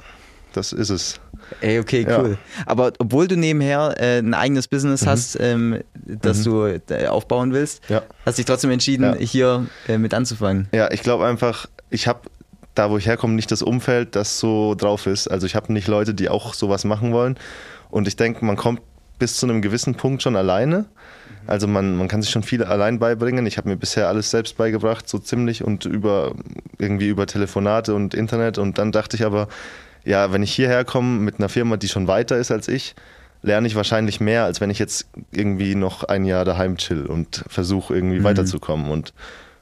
das 0.53 0.73
ist 0.73 0.89
es. 0.89 1.19
Ey, 1.61 1.79
okay, 1.79 2.05
cool. 2.09 2.31
Ja. 2.31 2.63
Aber 2.65 2.93
obwohl 2.97 3.27
du 3.27 3.35
nebenher 3.37 3.95
äh, 3.99 4.19
ein 4.19 4.33
eigenes 4.33 4.67
Business 4.67 5.03
mhm. 5.03 5.09
hast, 5.09 5.37
ähm, 5.39 5.83
das 5.93 6.39
mhm. 6.39 6.43
du 6.43 6.65
äh, 6.65 7.07
aufbauen 7.07 7.53
willst, 7.53 7.87
ja. 7.89 8.01
hast 8.25 8.37
dich 8.37 8.45
trotzdem 8.45 8.71
entschieden, 8.71 9.03
ja. 9.03 9.15
hier 9.15 9.67
äh, 9.87 9.97
mit 9.97 10.13
anzufangen. 10.13 10.67
Ja, 10.73 10.91
ich 10.91 11.03
glaube 11.03 11.25
einfach, 11.25 11.67
ich 11.89 12.07
habe 12.07 12.21
da, 12.73 12.89
wo 12.89 12.97
ich 12.97 13.07
herkomme, 13.07 13.33
nicht 13.33 13.51
das 13.51 13.61
Umfeld, 13.61 14.15
das 14.15 14.39
so 14.39 14.75
drauf 14.75 15.07
ist. 15.07 15.27
Also 15.27 15.45
ich 15.45 15.55
habe 15.55 15.73
nicht 15.73 15.87
Leute, 15.87 16.13
die 16.13 16.29
auch 16.29 16.53
sowas 16.53 16.85
machen 16.85 17.11
wollen. 17.11 17.37
Und 17.89 18.07
ich 18.07 18.15
denke, 18.15 18.45
man 18.45 18.55
kommt 18.55 18.81
bis 19.19 19.37
zu 19.37 19.45
einem 19.45 19.61
gewissen 19.61 19.95
Punkt 19.95 20.23
schon 20.23 20.35
alleine. 20.35 20.85
Also 21.47 21.67
man, 21.67 21.95
man 21.95 22.07
kann 22.07 22.21
sich 22.21 22.31
schon 22.31 22.43
viel 22.43 22.63
allein 22.63 22.99
beibringen. 22.99 23.45
Ich 23.45 23.57
habe 23.57 23.69
mir 23.69 23.77
bisher 23.77 24.07
alles 24.07 24.31
selbst 24.31 24.57
beigebracht, 24.57 25.07
so 25.07 25.17
ziemlich 25.17 25.63
und 25.63 25.85
über 25.85 26.33
irgendwie 26.77 27.07
über 27.07 27.25
Telefonate 27.25 27.95
und 27.95 28.13
Internet. 28.13 28.57
Und 28.57 28.77
dann 28.77 28.91
dachte 28.91 29.15
ich 29.15 29.25
aber, 29.25 29.47
ja, 30.03 30.31
wenn 30.33 30.43
ich 30.43 30.53
hierher 30.53 30.83
komme 30.83 31.19
mit 31.19 31.39
einer 31.39 31.49
Firma, 31.49 31.77
die 31.77 31.87
schon 31.87 32.07
weiter 32.07 32.37
ist 32.37 32.51
als 32.51 32.67
ich, 32.67 32.95
lerne 33.41 33.67
ich 33.67 33.75
wahrscheinlich 33.75 34.19
mehr, 34.19 34.43
als 34.43 34.61
wenn 34.61 34.69
ich 34.69 34.79
jetzt 34.79 35.07
irgendwie 35.31 35.75
noch 35.75 36.03
ein 36.03 36.25
Jahr 36.25 36.45
daheim 36.45 36.77
chill 36.77 37.05
und 37.05 37.43
versuche 37.47 37.95
irgendwie 37.95 38.19
mhm. 38.19 38.23
weiterzukommen. 38.23 38.91
Und 38.91 39.13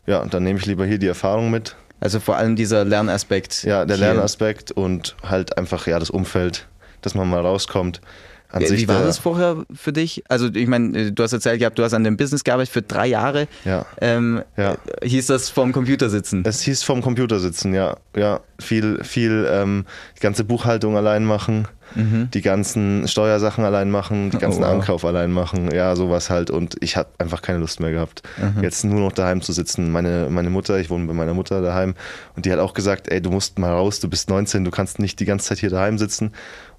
ja, 0.08 0.26
dann 0.26 0.44
nehme 0.44 0.60
ich 0.60 0.66
lieber 0.66 0.86
hier 0.86 0.98
die 0.98 1.08
Erfahrung 1.08 1.52
mit. 1.52 1.76
Also 2.00 2.20
vor 2.20 2.38
allem 2.38 2.56
dieser 2.56 2.84
Lernaspekt. 2.84 3.64
Ja, 3.64 3.86
der 3.86 3.98
hier. 3.98 4.08
Lernaspekt 4.08 4.72
und 4.72 5.16
halt 5.24 5.58
einfach 5.58 5.88
ja 5.88 6.00
das 6.00 6.10
Umfeld, 6.10 6.68
dass 7.02 7.16
man 7.16 7.30
mal 7.30 7.42
rauskommt. 7.42 8.02
An 8.50 8.62
Wie 8.62 8.68
sich 8.68 8.88
war 8.88 9.04
das 9.04 9.18
vorher 9.18 9.66
für 9.74 9.92
dich? 9.92 10.24
Also 10.30 10.48
ich 10.54 10.68
meine, 10.68 10.98
äh, 10.98 11.12
du 11.12 11.24
hast 11.24 11.34
erzählt 11.34 11.60
gehabt, 11.60 11.78
du 11.78 11.84
hast 11.84 11.94
an 11.94 12.04
dem 12.04 12.16
Business 12.16 12.44
gearbeitet 12.44 12.72
für 12.72 12.82
drei 12.82 13.08
Jahre. 13.08 13.48
Ja. 13.66 13.86
Ähm, 14.00 14.44
ja. 14.56 14.78
Hieß 15.04 15.28
das 15.28 15.50
vorm 15.50 15.72
Computer 15.72 16.10
sitzen? 16.10 16.44
Es 16.46 16.62
hieß 16.62 16.84
vorm 16.84 17.02
Computer 17.02 17.40
sitzen, 17.40 17.74
ja. 17.74 17.98
Ja, 18.16 18.40
viel, 18.60 19.04
viel 19.04 19.48
ähm, 19.52 19.86
die 20.16 20.22
ganze 20.22 20.44
Buchhaltung 20.44 20.96
allein 20.96 21.26
machen, 21.26 21.68
mhm. 21.96 22.30
die 22.34 22.42
ganzen 22.42 23.08
Steuersachen 23.08 23.66
allein 23.66 23.92
machen, 23.92 24.30
die 24.30 24.38
ganzen 24.38 24.64
oh, 24.64 24.68
wow. 24.68 24.74
Ankauf 24.74 25.06
allein 25.06 25.32
machen, 25.32 25.72
ja, 25.74 25.96
sowas 25.96 26.30
halt. 26.30 26.50
Und 26.50 26.78
ich 26.82 26.96
habe 26.96 27.10
einfach 27.18 27.42
keine 27.42 27.60
Lust 27.60 27.80
mehr 27.80 27.92
gehabt, 27.92 28.22
mhm. 28.38 28.64
jetzt 28.64 28.86
nur 28.86 29.00
noch 29.00 29.12
daheim 29.12 29.42
zu 29.42 29.52
sitzen. 29.52 29.92
Meine, 29.92 30.28
meine 30.30 30.50
Mutter, 30.50 30.80
ich 30.80 30.90
wohne 30.90 31.08
bei 31.08 31.14
meiner 31.14 31.34
Mutter 31.34 31.62
daheim 31.62 31.96
und 32.36 32.46
die 32.46 32.54
hat 32.54 32.60
auch 32.60 32.74
gesagt, 32.74 33.10
ey, 33.10 33.22
du 33.22 33.32
musst 33.32 33.60
mal 33.60 33.72
raus, 33.72 34.00
du 34.00 34.10
bist 34.10 34.30
19, 34.30 34.64
du 34.64 34.72
kannst 34.72 35.00
nicht 35.00 35.20
die 35.20 35.26
ganze 35.26 35.48
Zeit 35.48 35.60
hier 35.60 35.70
daheim 35.70 35.98
sitzen. 35.98 36.32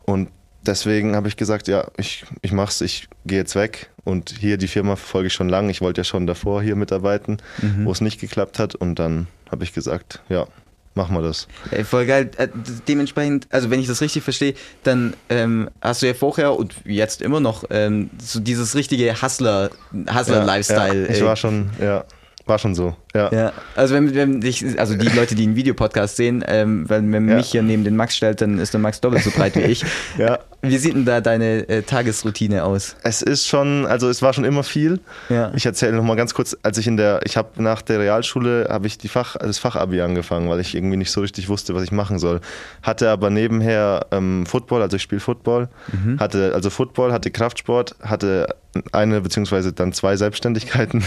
Und 0.04 0.28
deswegen 0.66 1.16
habe 1.16 1.28
ich 1.28 1.36
gesagt, 1.36 1.68
ja, 1.68 1.88
ich, 1.96 2.24
ich 2.42 2.52
mach's, 2.52 2.80
ich 2.80 3.08
gehe 3.24 3.38
jetzt 3.38 3.54
weg. 3.54 3.90
Und 4.04 4.34
hier 4.38 4.56
die 4.56 4.68
Firma 4.68 4.96
verfolge 4.96 5.26
ich 5.28 5.32
schon 5.32 5.48
lange. 5.48 5.70
Ich 5.70 5.80
wollte 5.80 6.00
ja 6.00 6.04
schon 6.04 6.26
davor 6.26 6.62
hier 6.62 6.76
mitarbeiten, 6.76 7.38
mhm. 7.60 7.84
wo 7.84 7.92
es 7.92 8.00
nicht 8.00 8.20
geklappt 8.20 8.58
hat. 8.58 8.74
Und 8.74 8.98
dann 8.98 9.26
habe 9.50 9.64
ich 9.64 9.72
gesagt, 9.72 10.22
ja, 10.28 10.46
machen 10.94 11.14
wir 11.14 11.22
das. 11.22 11.46
Ja, 11.70 11.84
voll 11.84 12.06
geil. 12.06 12.30
Äh, 12.36 12.48
dementsprechend, 12.88 13.46
also 13.50 13.70
wenn 13.70 13.80
ich 13.80 13.86
das 13.86 14.00
richtig 14.00 14.22
verstehe, 14.22 14.54
dann 14.82 15.14
ähm, 15.28 15.68
hast 15.80 16.02
du 16.02 16.06
ja 16.06 16.14
vorher 16.14 16.54
und 16.54 16.74
jetzt 16.84 17.22
immer 17.22 17.40
noch 17.40 17.64
ähm, 17.70 18.10
so 18.18 18.40
dieses 18.40 18.74
richtige 18.74 19.20
Hustler, 19.20 19.70
Hustler-Lifestyle. 19.92 21.02
Ja, 21.02 21.08
ja, 21.08 21.14
ich 21.14 21.24
war 21.24 21.36
schon, 21.36 21.70
ja. 21.80 22.04
War 22.46 22.60
schon 22.60 22.76
so, 22.76 22.94
ja. 23.12 23.28
ja. 23.32 23.52
Also 23.74 23.96
wenn, 23.96 24.14
wenn 24.14 24.40
ich, 24.40 24.78
also 24.78 24.94
die 24.94 25.08
Leute, 25.08 25.34
die 25.34 25.42
einen 25.42 25.56
Videopodcast 25.56 26.14
sehen, 26.14 26.44
ähm, 26.46 26.88
wenn 26.88 27.10
man 27.10 27.28
ja. 27.28 27.36
mich 27.36 27.50
hier 27.50 27.64
neben 27.64 27.82
den 27.82 27.96
Max 27.96 28.16
stellt, 28.16 28.40
dann 28.40 28.60
ist 28.60 28.72
der 28.72 28.78
Max 28.78 29.00
doppelt 29.00 29.24
so 29.24 29.32
breit 29.32 29.56
wie 29.56 29.62
ich. 29.62 29.84
ja. 30.16 30.38
Wie 30.62 30.78
sieht 30.78 30.94
denn 30.94 31.04
da 31.04 31.20
deine 31.20 31.68
äh, 31.68 31.82
Tagesroutine 31.82 32.62
aus? 32.62 32.94
Es 33.02 33.20
ist 33.20 33.48
schon, 33.48 33.84
also 33.84 34.08
es 34.08 34.22
war 34.22 34.32
schon 34.32 34.44
immer 34.44 34.62
viel. 34.62 35.00
Ja. 35.28 35.50
Ich 35.56 35.66
erzähle 35.66 35.96
noch 35.96 36.04
mal 36.04 36.14
ganz 36.14 36.34
kurz, 36.34 36.56
als 36.62 36.78
ich 36.78 36.86
in 36.86 36.96
der, 36.96 37.20
ich 37.24 37.36
habe 37.36 37.60
nach 37.60 37.82
der 37.82 37.98
Realschule 37.98 38.68
habe 38.70 38.86
ich 38.86 38.96
die 38.96 39.08
Fach, 39.08 39.36
das 39.36 39.58
Fachabi 39.58 40.00
angefangen, 40.00 40.48
weil 40.48 40.60
ich 40.60 40.76
irgendwie 40.76 40.96
nicht 40.96 41.10
so 41.10 41.22
richtig 41.22 41.48
wusste, 41.48 41.74
was 41.74 41.82
ich 41.82 41.90
machen 41.90 42.20
soll. 42.20 42.40
Hatte 42.80 43.10
aber 43.10 43.30
nebenher 43.30 44.06
ähm, 44.12 44.46
Football, 44.46 44.82
also 44.82 44.94
ich 44.94 45.02
spiele 45.02 45.20
Football, 45.20 45.68
mhm. 45.92 46.20
hatte 46.20 46.52
also 46.54 46.70
Football, 46.70 47.12
hatte 47.12 47.32
Kraftsport, 47.32 47.96
hatte 48.02 48.46
eine 48.92 49.20
beziehungsweise 49.20 49.72
dann 49.72 49.92
zwei 49.92 50.16
Selbstständigkeiten 50.16 51.02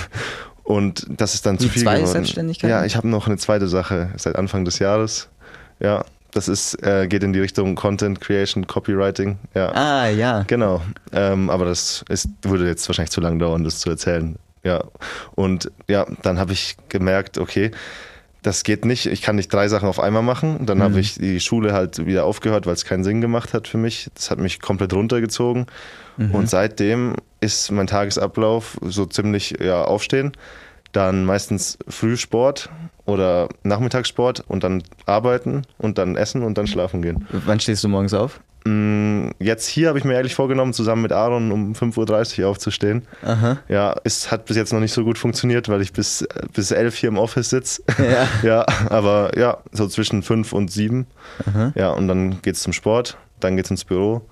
und 0.70 1.08
das 1.10 1.34
ist 1.34 1.48
dann 1.48 1.58
Die 1.58 1.66
zu 1.66 1.70
viel 1.72 1.82
zwei 1.82 1.96
geworden. 1.96 2.12
Selbstständigkeiten? 2.12 2.70
Ja, 2.70 2.86
ich 2.86 2.96
habe 2.96 3.08
noch 3.08 3.26
eine 3.26 3.38
zweite 3.38 3.68
Sache 3.68 4.12
seit 4.18 4.36
Anfang 4.36 4.66
des 4.66 4.78
Jahres. 4.78 5.28
Ja, 5.80 6.06
das 6.30 6.48
ist, 6.48 6.76
äh, 6.84 7.08
geht 7.08 7.24
in 7.24 7.34
die 7.34 7.40
Richtung 7.40 7.74
Content 7.74 8.22
Creation, 8.22 8.68
Copywriting. 8.68 9.40
Ja. 9.56 9.72
Ah, 9.72 10.10
ja. 10.10 10.44
Genau. 10.46 10.84
Ähm, 11.12 11.50
aber 11.50 11.66
das 11.66 12.06
ist, 12.10 12.30
würde 12.44 12.68
jetzt 12.68 12.88
wahrscheinlich 12.88 13.10
zu 13.10 13.20
lang 13.20 13.40
dauern, 13.40 13.64
das 13.64 13.80
zu 13.80 13.90
erzählen. 13.90 14.36
Ja. 14.64 14.84
Und 15.34 15.72
ja, 15.88 16.06
dann 16.22 16.38
habe 16.38 16.54
ich 16.54 16.78
gemerkt, 16.88 17.40
okay, 17.40 17.72
das 18.44 18.64
geht 18.64 18.86
nicht. 18.86 19.08
Ich 19.08 19.24
kann 19.24 19.38
nicht 19.38 19.52
drei 19.52 19.70
Sachen 19.70 19.90
auf 19.90 20.00
einmal 20.00 20.22
machen. 20.22 20.68
Dann 20.68 20.78
mhm. 20.78 20.84
habe 20.84 21.00
ich 21.00 21.16
die 21.16 21.40
Schule 21.40 21.74
halt 21.74 22.06
wieder 22.06 22.26
aufgehört, 22.26 22.68
weil 22.68 22.76
es 22.76 22.86
keinen 22.86 23.04
Sinn 23.04 23.22
gemacht 23.22 23.56
hat 23.56 23.68
für 23.68 23.80
mich. 23.80 24.12
Das 24.14 24.30
hat 24.30 24.38
mich 24.38 24.62
komplett 24.62 24.94
runtergezogen. 24.94 25.66
Mhm. 26.18 26.36
Und 26.36 26.48
seitdem 26.48 27.16
ist 27.42 27.72
mein 27.72 27.88
Tagesablauf 27.88 28.78
so 28.82 29.06
ziemlich 29.06 29.56
ja, 29.62 29.84
aufstehen, 29.84 30.34
dann 30.92 31.26
meistens 31.26 31.78
Frühsport 31.88 32.70
oder 33.06 33.50
Nachmittagssport 33.64 34.44
und 34.48 34.64
dann 34.64 34.84
arbeiten 35.06 35.64
und 35.78 35.98
dann 35.98 36.16
essen 36.16 36.44
und 36.44 36.58
dann 36.58 36.68
schlafen 36.68 37.02
gehen. 37.02 37.28
Wann 37.32 37.60
stehst 37.60 37.84
du 37.84 37.88
morgens 37.88 38.14
auf? 38.14 38.40
Mm, 38.66 39.30
jetzt 39.40 39.68
hier 39.68 39.88
habe 39.88 39.98
ich 40.00 40.04
mir 40.04 40.14
ehrlich 40.14 40.36
vorgenommen, 40.36 40.74
zusammen 40.74 41.02
mit 41.02 41.12
Aaron 41.12 41.52
um 41.52 41.74
5.30 41.74 42.42
Uhr 42.42 42.50
aufzustehen. 42.50 43.04
Aha. 43.24 43.58
Ja, 43.70 43.96
es 44.04 44.32
hat 44.32 44.46
bis 44.46 44.58
jetzt 44.58 44.74
noch 44.74 44.80
nicht 44.80 44.92
so 44.92 45.04
gut 45.04 45.18
funktioniert, 45.18 45.70
weil 45.70 45.82
ich 45.82 45.94
bis, 45.94 46.28
bis 46.54 46.72
11 46.72 46.96
hier 46.96 47.10
im 47.10 47.18
Office 47.18 47.50
sitze. 47.50 47.84
Ja. 47.98 48.28
ja, 48.44 48.66
aber 48.90 49.38
ja, 49.38 49.60
so 49.72 49.88
zwischen 49.88 50.24
5 50.24 50.52
und 50.54 50.72
7. 50.72 51.08
Aha. 51.48 51.72
Ja, 51.76 51.92
und 51.92 52.08
dann 52.08 52.42
geht 52.42 52.56
es 52.56 52.62
zum 52.62 52.74
Sport, 52.74 53.18
dann 53.40 53.56
geht 53.56 53.66
es 53.66 53.72
ins 53.72 53.86
Büro 53.86 54.24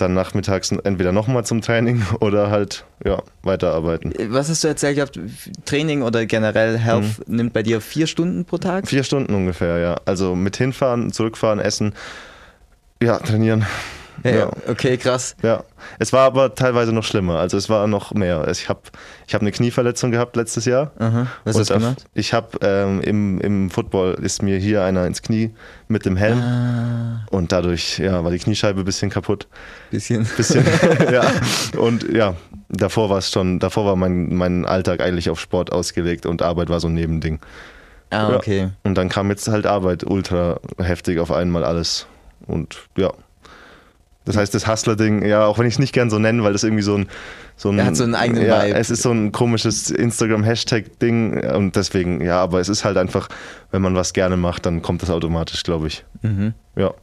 dann 0.00 0.14
nachmittags 0.14 0.70
entweder 0.72 1.12
nochmal 1.12 1.44
zum 1.44 1.60
Training 1.60 2.02
oder 2.20 2.50
halt 2.50 2.84
ja, 3.04 3.22
weiterarbeiten. 3.42 4.12
Was 4.28 4.48
hast 4.48 4.64
du 4.64 4.68
erzählt 4.68 4.96
gehabt? 4.96 5.18
Training 5.64 6.02
oder 6.02 6.26
generell 6.26 6.78
Health 6.78 7.26
mhm. 7.26 7.36
nimmt 7.36 7.52
bei 7.52 7.62
dir 7.62 7.80
vier 7.80 8.06
Stunden 8.06 8.44
pro 8.44 8.58
Tag? 8.58 8.88
Vier 8.88 9.04
Stunden 9.04 9.34
ungefähr, 9.34 9.78
ja. 9.78 9.96
Also 10.04 10.34
mit 10.34 10.56
hinfahren, 10.56 11.12
zurückfahren, 11.12 11.60
essen, 11.60 11.94
ja, 13.02 13.18
trainieren. 13.18 13.66
Ja, 14.24 14.30
ja. 14.30 14.50
Okay, 14.68 14.96
krass. 14.96 15.34
Ja, 15.42 15.64
es 15.98 16.12
war 16.12 16.22
aber 16.22 16.54
teilweise 16.54 16.92
noch 16.92 17.04
schlimmer. 17.04 17.38
Also 17.38 17.56
es 17.56 17.68
war 17.68 17.86
noch 17.86 18.12
mehr. 18.12 18.46
Ich 18.48 18.68
habe 18.68 18.80
ich 19.26 19.34
hab 19.34 19.40
eine 19.40 19.52
Knieverletzung 19.52 20.10
gehabt 20.10 20.36
letztes 20.36 20.64
Jahr. 20.64 20.92
Aha. 20.98 21.26
Was 21.44 21.58
hast 21.58 21.70
du 21.70 21.74
gemacht? 21.74 22.04
Ich 22.14 22.32
habe 22.32 22.58
ähm, 22.62 23.00
im, 23.00 23.40
im 23.40 23.70
Football 23.70 24.14
ist 24.22 24.42
mir 24.42 24.58
hier 24.58 24.84
einer 24.84 25.06
ins 25.06 25.22
Knie 25.22 25.50
mit 25.88 26.04
dem 26.04 26.16
Helm 26.16 26.40
ah. 26.40 27.26
und 27.30 27.52
dadurch 27.52 27.98
ja, 27.98 28.22
war 28.22 28.30
die 28.30 28.38
Kniescheibe 28.38 28.80
ein 28.80 28.84
bisschen 28.84 29.10
kaputt. 29.10 29.48
Bisschen. 29.90 30.28
Bisschen, 30.36 30.64
ja. 31.12 31.24
Und 31.78 32.12
ja, 32.12 32.34
davor 32.68 33.10
war 33.10 33.18
es 33.18 33.30
schon, 33.30 33.58
davor 33.58 33.86
war 33.86 33.96
mein, 33.96 34.34
mein 34.34 34.66
Alltag 34.66 35.00
eigentlich 35.00 35.30
auf 35.30 35.40
Sport 35.40 35.72
ausgelegt 35.72 36.26
und 36.26 36.42
Arbeit 36.42 36.68
war 36.68 36.80
so 36.80 36.88
ein 36.88 36.94
Nebending. 36.94 37.40
Ah, 38.10 38.34
okay. 38.34 38.58
Ja. 38.58 38.70
Und 38.82 38.96
dann 38.96 39.08
kam 39.08 39.30
jetzt 39.30 39.48
halt 39.48 39.66
Arbeit 39.66 40.04
ultra 40.04 40.58
heftig 40.78 41.20
auf 41.20 41.30
einmal 41.30 41.64
alles. 41.64 42.06
Und 42.46 42.88
ja, 42.96 43.12
Das 44.30 44.40
heißt, 44.40 44.54
das 44.54 44.66
Hustler-Ding, 44.66 45.24
ja, 45.24 45.44
auch 45.44 45.58
wenn 45.58 45.66
ich 45.66 45.74
es 45.74 45.78
nicht 45.78 45.92
gern 45.92 46.10
so 46.10 46.18
nenne, 46.18 46.42
weil 46.42 46.52
das 46.52 46.64
irgendwie 46.64 46.82
so 46.82 46.96
ein. 46.96 47.08
So 47.56 47.70
ein 47.70 47.78
er 47.78 47.86
hat 47.86 47.96
so 47.96 48.04
einen 48.04 48.14
eigenen 48.14 48.46
ja, 48.46 48.62
Vibe. 48.62 48.78
Es 48.78 48.90
ist 48.90 49.02
so 49.02 49.10
ein 49.10 49.32
komisches 49.32 49.90
Instagram-Hashtag-Ding 49.90 51.44
und 51.54 51.76
deswegen, 51.76 52.22
ja, 52.22 52.40
aber 52.40 52.60
es 52.60 52.68
ist 52.68 52.84
halt 52.84 52.96
einfach, 52.96 53.28
wenn 53.70 53.82
man 53.82 53.94
was 53.94 54.12
gerne 54.12 54.36
macht, 54.36 54.64
dann 54.64 54.80
kommt 54.80 55.02
das 55.02 55.10
automatisch, 55.10 55.62
glaube 55.62 55.88
ich. 55.88 56.04
Mhm. 56.22 56.54
Ja. 56.76 56.94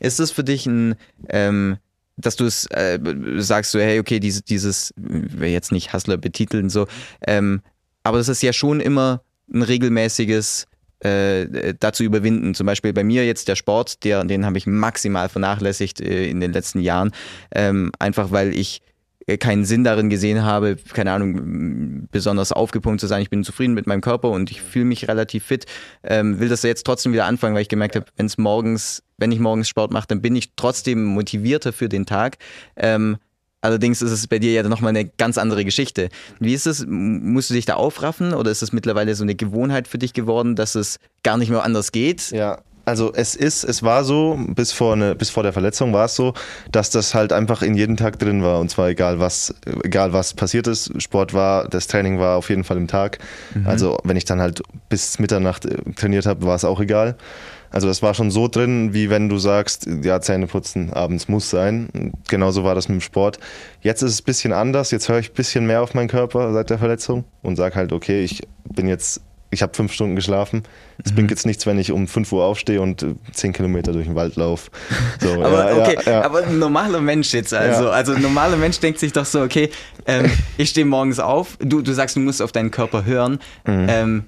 Ist 0.00 0.20
es 0.20 0.30
für 0.30 0.44
dich 0.44 0.66
ein, 0.66 0.94
ähm, 1.28 1.76
dass 2.16 2.36
du 2.36 2.46
es 2.46 2.66
äh, 2.70 2.98
sagst, 3.36 3.72
so, 3.72 3.80
hey, 3.80 3.98
okay, 3.98 4.18
dieses, 4.20 4.44
dieses, 4.44 4.94
will 4.96 5.50
jetzt 5.50 5.72
nicht 5.72 5.92
Hustler 5.92 6.16
betiteln, 6.16 6.70
so, 6.70 6.86
ähm, 7.26 7.60
aber 8.02 8.18
es 8.18 8.28
ist 8.28 8.42
ja 8.42 8.52
schon 8.52 8.80
immer 8.80 9.22
ein 9.52 9.62
regelmäßiges 9.62 10.66
äh, 11.00 11.74
dazu 11.78 12.02
überwinden. 12.02 12.54
Zum 12.54 12.66
Beispiel 12.66 12.92
bei 12.92 13.04
mir 13.04 13.26
jetzt 13.26 13.48
der 13.48 13.56
Sport, 13.56 14.04
der, 14.04 14.24
den 14.24 14.44
habe 14.44 14.58
ich 14.58 14.66
maximal 14.66 15.28
vernachlässigt 15.28 16.00
äh, 16.00 16.28
in 16.28 16.40
den 16.40 16.52
letzten 16.52 16.80
Jahren, 16.80 17.12
ähm, 17.54 17.92
einfach 17.98 18.30
weil 18.30 18.56
ich 18.56 18.82
äh, 19.28 19.36
keinen 19.36 19.64
Sinn 19.64 19.84
darin 19.84 20.08
gesehen 20.10 20.42
habe, 20.42 20.76
keine 20.92 21.12
Ahnung, 21.12 22.08
besonders 22.10 22.50
aufgepumpt 22.50 23.00
zu 23.00 23.06
sein. 23.06 23.22
Ich 23.22 23.30
bin 23.30 23.44
zufrieden 23.44 23.74
mit 23.74 23.86
meinem 23.86 24.00
Körper 24.00 24.30
und 24.30 24.50
ich 24.50 24.62
fühle 24.62 24.86
mich 24.86 25.06
relativ 25.06 25.44
fit. 25.44 25.66
Ähm, 26.02 26.40
will 26.40 26.48
das 26.48 26.62
jetzt 26.62 26.84
trotzdem 26.84 27.12
wieder 27.12 27.26
anfangen, 27.26 27.54
weil 27.54 27.62
ich 27.62 27.68
gemerkt 27.68 27.94
habe, 27.94 28.06
wenn 28.16 28.26
es 28.26 28.38
morgens, 28.38 29.02
wenn 29.18 29.30
ich 29.30 29.38
morgens 29.38 29.68
Sport 29.68 29.92
mache, 29.92 30.08
dann 30.08 30.22
bin 30.22 30.34
ich 30.34 30.54
trotzdem 30.56 31.04
motivierter 31.04 31.72
für 31.72 31.88
den 31.88 32.06
Tag. 32.06 32.38
Ähm, 32.76 33.18
Allerdings 33.60 34.02
ist 34.02 34.12
es 34.12 34.26
bei 34.26 34.38
dir 34.38 34.52
ja 34.52 34.62
nochmal 34.62 34.90
eine 34.90 35.04
ganz 35.04 35.36
andere 35.36 35.64
Geschichte. 35.64 36.10
Wie 36.38 36.54
ist 36.54 36.66
es? 36.66 36.86
Musst 36.86 37.50
du 37.50 37.54
dich 37.54 37.66
da 37.66 37.74
aufraffen 37.74 38.32
oder 38.34 38.50
ist 38.50 38.62
es 38.62 38.72
mittlerweile 38.72 39.14
so 39.14 39.24
eine 39.24 39.34
Gewohnheit 39.34 39.88
für 39.88 39.98
dich 39.98 40.12
geworden, 40.12 40.54
dass 40.54 40.76
es 40.76 40.98
gar 41.24 41.36
nicht 41.36 41.50
mehr 41.50 41.64
anders 41.64 41.90
geht? 41.90 42.30
Ja, 42.30 42.58
also 42.88 43.12
es 43.12 43.34
ist, 43.34 43.64
es 43.64 43.82
war 43.82 44.02
so, 44.02 44.38
bis 44.48 44.72
vor, 44.72 44.94
eine, 44.94 45.14
bis 45.14 45.28
vor 45.28 45.42
der 45.42 45.52
Verletzung 45.52 45.92
war 45.92 46.06
es 46.06 46.14
so, 46.14 46.32
dass 46.72 46.88
das 46.88 47.14
halt 47.14 47.34
einfach 47.34 47.60
in 47.60 47.74
jeden 47.74 47.98
Tag 47.98 48.18
drin 48.18 48.42
war. 48.42 48.60
Und 48.60 48.70
zwar 48.70 48.88
egal 48.88 49.20
was, 49.20 49.54
egal 49.84 50.14
was 50.14 50.32
passiert 50.32 50.66
ist. 50.66 50.90
Sport 51.02 51.34
war, 51.34 51.68
das 51.68 51.86
Training 51.86 52.18
war 52.18 52.38
auf 52.38 52.48
jeden 52.48 52.64
Fall 52.64 52.78
im 52.78 52.88
Tag. 52.88 53.18
Mhm. 53.54 53.66
Also 53.66 53.98
wenn 54.04 54.16
ich 54.16 54.24
dann 54.24 54.40
halt 54.40 54.62
bis 54.88 55.18
Mitternacht 55.18 55.66
äh, 55.66 55.76
trainiert 55.96 56.24
habe, 56.24 56.46
war 56.46 56.56
es 56.56 56.64
auch 56.64 56.80
egal. 56.80 57.16
Also 57.70 57.86
das 57.86 58.02
war 58.02 58.14
schon 58.14 58.30
so 58.30 58.48
drin, 58.48 58.94
wie 58.94 59.10
wenn 59.10 59.28
du 59.28 59.38
sagst, 59.38 59.86
ja, 60.02 60.20
Zähne 60.20 60.46
putzen 60.46 60.92
abends 60.92 61.28
muss 61.28 61.50
sein. 61.50 62.12
Genauso 62.28 62.64
war 62.64 62.74
das 62.74 62.88
mit 62.88 63.00
dem 63.00 63.00
Sport. 63.00 63.38
Jetzt 63.80 64.02
ist 64.02 64.12
es 64.12 64.20
ein 64.20 64.24
bisschen 64.24 64.52
anders. 64.52 64.90
Jetzt 64.90 65.08
höre 65.08 65.18
ich 65.18 65.30
ein 65.30 65.34
bisschen 65.34 65.66
mehr 65.66 65.82
auf 65.82 65.94
meinen 65.94 66.08
Körper 66.08 66.52
seit 66.52 66.70
der 66.70 66.78
Verletzung 66.78 67.24
und 67.42 67.56
sage 67.56 67.74
halt, 67.74 67.92
okay, 67.92 68.22
ich 68.22 68.42
bin 68.64 68.88
jetzt, 68.88 69.20
ich 69.50 69.62
habe 69.62 69.74
fünf 69.74 69.92
Stunden 69.92 70.16
geschlafen. 70.16 70.62
Es 71.02 71.10
mhm. 71.10 71.16
bringt 71.16 71.30
jetzt 71.30 71.46
nichts, 71.46 71.66
wenn 71.66 71.78
ich 71.78 71.92
um 71.92 72.08
5 72.08 72.32
Uhr 72.32 72.44
aufstehe 72.44 72.80
und 72.80 73.02
äh, 73.02 73.14
zehn 73.32 73.52
Kilometer 73.52 73.92
durch 73.92 74.06
den 74.06 74.14
Wald 74.14 74.36
laufe. 74.36 74.70
So, 75.20 75.42
aber, 75.42 75.70
ja, 75.70 75.82
okay, 75.82 75.98
ja, 76.06 76.22
aber 76.22 76.44
ein 76.44 76.58
normaler 76.58 77.00
Mensch 77.00 77.32
jetzt 77.32 77.52
also. 77.52 77.90
Also 77.90 78.12
ein 78.12 78.22
normaler 78.22 78.56
Mensch 78.56 78.78
denkt 78.80 78.98
sich 78.98 79.12
doch 79.12 79.24
so, 79.26 79.42
okay, 79.42 79.70
ähm, 80.06 80.30
ich 80.56 80.70
stehe 80.70 80.86
morgens 80.86 81.18
auf, 81.18 81.56
du, 81.60 81.82
du 81.82 81.92
sagst, 81.92 82.16
du 82.16 82.20
musst 82.20 82.40
auf 82.40 82.52
deinen 82.52 82.70
Körper 82.70 83.04
hören. 83.04 83.40
Mhm. 83.66 83.86
Ähm, 83.88 84.24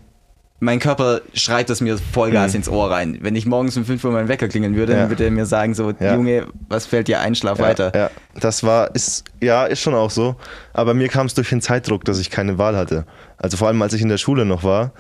mein 0.61 0.79
Körper 0.79 1.23
schreit 1.33 1.71
das 1.71 1.81
mir 1.81 1.97
Vollgas 1.97 2.53
mhm. 2.53 2.57
ins 2.57 2.69
Ohr 2.69 2.91
rein. 2.91 3.19
Wenn 3.23 3.35
ich 3.35 3.47
morgens 3.47 3.77
um 3.79 3.85
5 3.85 4.05
Uhr 4.05 4.13
meinen 4.13 4.29
Wecker 4.29 4.47
klingeln 4.47 4.77
würde, 4.77 4.93
ja. 4.93 5.01
dann 5.01 5.09
würde 5.09 5.25
er 5.25 5.31
mir 5.31 5.47
sagen, 5.47 5.75
so, 5.75 5.93
ja. 5.99 6.15
Junge, 6.15 6.47
was 6.69 6.87
fällt 6.87 7.09
dir 7.09 7.21
ein, 7.21 7.35
schlaf 7.35 7.59
ja, 7.59 7.65
weiter. 7.65 7.93
Ja, 7.95 8.11
das 8.39 8.63
war, 8.63 8.95
ist, 8.95 9.25
ja, 9.41 9.65
ist 9.65 9.81
schon 9.81 9.95
auch 9.95 10.11
so. 10.11 10.37
Aber 10.75 10.93
mir 10.93 11.09
kam 11.09 11.27
es 11.27 11.35
durch 11.35 11.49
den 11.49 11.63
Zeitdruck, 11.63 12.05
dass 12.05 12.19
ich 12.21 12.31
keine 12.31 12.59
Wahl 12.59 12.77
hatte. 12.77 13.07
Also 13.39 13.57
vor 13.57 13.69
allem, 13.69 13.81
als 13.81 13.95
ich 13.95 14.03
in 14.03 14.11
der 14.11 14.19
Schule 14.19 14.45
noch 14.45 14.63
war, 14.63 14.93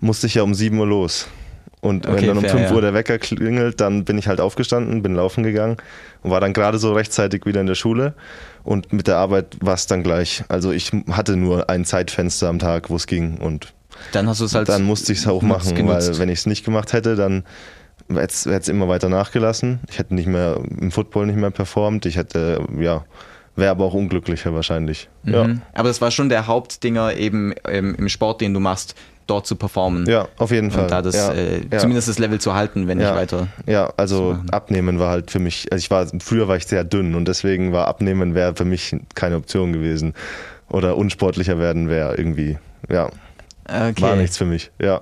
musste 0.00 0.26
ich 0.26 0.34
ja 0.34 0.42
um 0.42 0.52
7 0.52 0.76
Uhr 0.76 0.86
los. 0.86 1.28
Und 1.80 2.06
okay, 2.06 2.16
wenn 2.16 2.28
dann 2.28 2.38
um 2.38 2.44
fair, 2.44 2.58
5 2.58 2.72
Uhr 2.72 2.80
der 2.80 2.94
Wecker 2.94 3.18
klingelt, 3.18 3.80
dann 3.80 4.04
bin 4.04 4.18
ich 4.18 4.26
halt 4.26 4.40
aufgestanden, 4.40 5.02
bin 5.02 5.14
laufen 5.14 5.44
gegangen 5.44 5.76
und 6.22 6.30
war 6.30 6.40
dann 6.40 6.54
gerade 6.54 6.78
so 6.78 6.92
rechtzeitig 6.92 7.46
wieder 7.46 7.60
in 7.60 7.66
der 7.66 7.74
Schule. 7.76 8.14
Und 8.64 8.92
mit 8.92 9.06
der 9.06 9.18
Arbeit 9.18 9.58
war 9.60 9.74
es 9.74 9.86
dann 9.86 10.02
gleich. 10.02 10.42
Also 10.48 10.72
ich 10.72 10.90
hatte 11.10 11.36
nur 11.36 11.68
ein 11.68 11.84
Zeitfenster 11.84 12.48
am 12.48 12.58
Tag, 12.58 12.90
wo 12.90 12.96
es 12.96 13.06
ging 13.06 13.36
und 13.36 13.74
dann 14.12 14.28
hast 14.28 14.40
du 14.40 14.44
es 14.44 14.54
halt. 14.54 14.68
Dann 14.68 14.82
musste 14.82 15.12
ich 15.12 15.20
es 15.20 15.26
auch 15.26 15.42
machen, 15.42 15.74
genutzt. 15.74 16.08
weil 16.08 16.18
wenn 16.18 16.28
ich 16.28 16.40
es 16.40 16.46
nicht 16.46 16.64
gemacht 16.64 16.92
hätte, 16.92 17.16
dann 17.16 17.44
hätte 18.08 18.50
es 18.50 18.68
immer 18.68 18.88
weiter 18.88 19.08
nachgelassen. 19.08 19.80
Ich 19.88 19.98
hätte 19.98 20.14
nicht 20.14 20.26
mehr 20.26 20.58
im 20.80 20.90
Football 20.90 21.26
nicht 21.26 21.38
mehr 21.38 21.50
performt. 21.50 22.06
Ich 22.06 22.16
hätte, 22.16 22.64
ja, 22.78 23.04
wäre 23.56 23.70
aber 23.70 23.84
auch 23.84 23.94
unglücklicher 23.94 24.54
wahrscheinlich. 24.54 25.08
Mhm. 25.22 25.32
Ja. 25.32 25.48
Aber 25.72 25.88
das 25.88 26.00
war 26.00 26.10
schon 26.10 26.28
der 26.28 26.46
Hauptdinger 26.46 27.14
eben 27.14 27.52
im, 27.68 27.94
im 27.94 28.08
Sport, 28.08 28.40
den 28.40 28.52
du 28.52 28.60
machst, 28.60 28.94
dort 29.26 29.46
zu 29.46 29.56
performen. 29.56 30.06
Ja, 30.06 30.28
auf 30.36 30.50
jeden 30.50 30.70
Fall. 30.70 30.82
Und 30.82 30.90
da 30.90 31.02
das, 31.02 31.16
ja, 31.16 31.32
äh, 31.32 31.62
ja. 31.70 31.78
zumindest 31.78 32.08
das 32.08 32.18
Level 32.18 32.40
zu 32.40 32.54
halten, 32.54 32.88
wenn 32.88 33.00
ja, 33.00 33.10
nicht 33.10 33.20
weiter. 33.20 33.48
Ja, 33.66 33.92
also 33.96 34.38
abnehmen 34.50 34.98
war 34.98 35.10
halt 35.10 35.30
für 35.30 35.38
mich, 35.38 35.72
also 35.72 35.82
ich 35.82 35.90
war, 35.90 36.06
früher 36.20 36.48
war 36.48 36.56
ich 36.56 36.66
sehr 36.66 36.84
dünn 36.84 37.14
und 37.14 37.26
deswegen 37.26 37.72
war 37.72 37.88
abnehmen 37.88 38.34
wäre 38.34 38.54
für 38.54 38.64
mich 38.64 38.94
keine 39.14 39.36
Option 39.36 39.72
gewesen. 39.72 40.14
Oder 40.68 40.96
unsportlicher 40.96 41.58
werden 41.58 41.88
wäre 41.88 42.16
irgendwie, 42.16 42.58
ja, 42.90 43.08
Okay. 43.68 44.02
War 44.02 44.16
nichts 44.16 44.36
für 44.36 44.44
mich, 44.44 44.70
ja. 44.80 45.00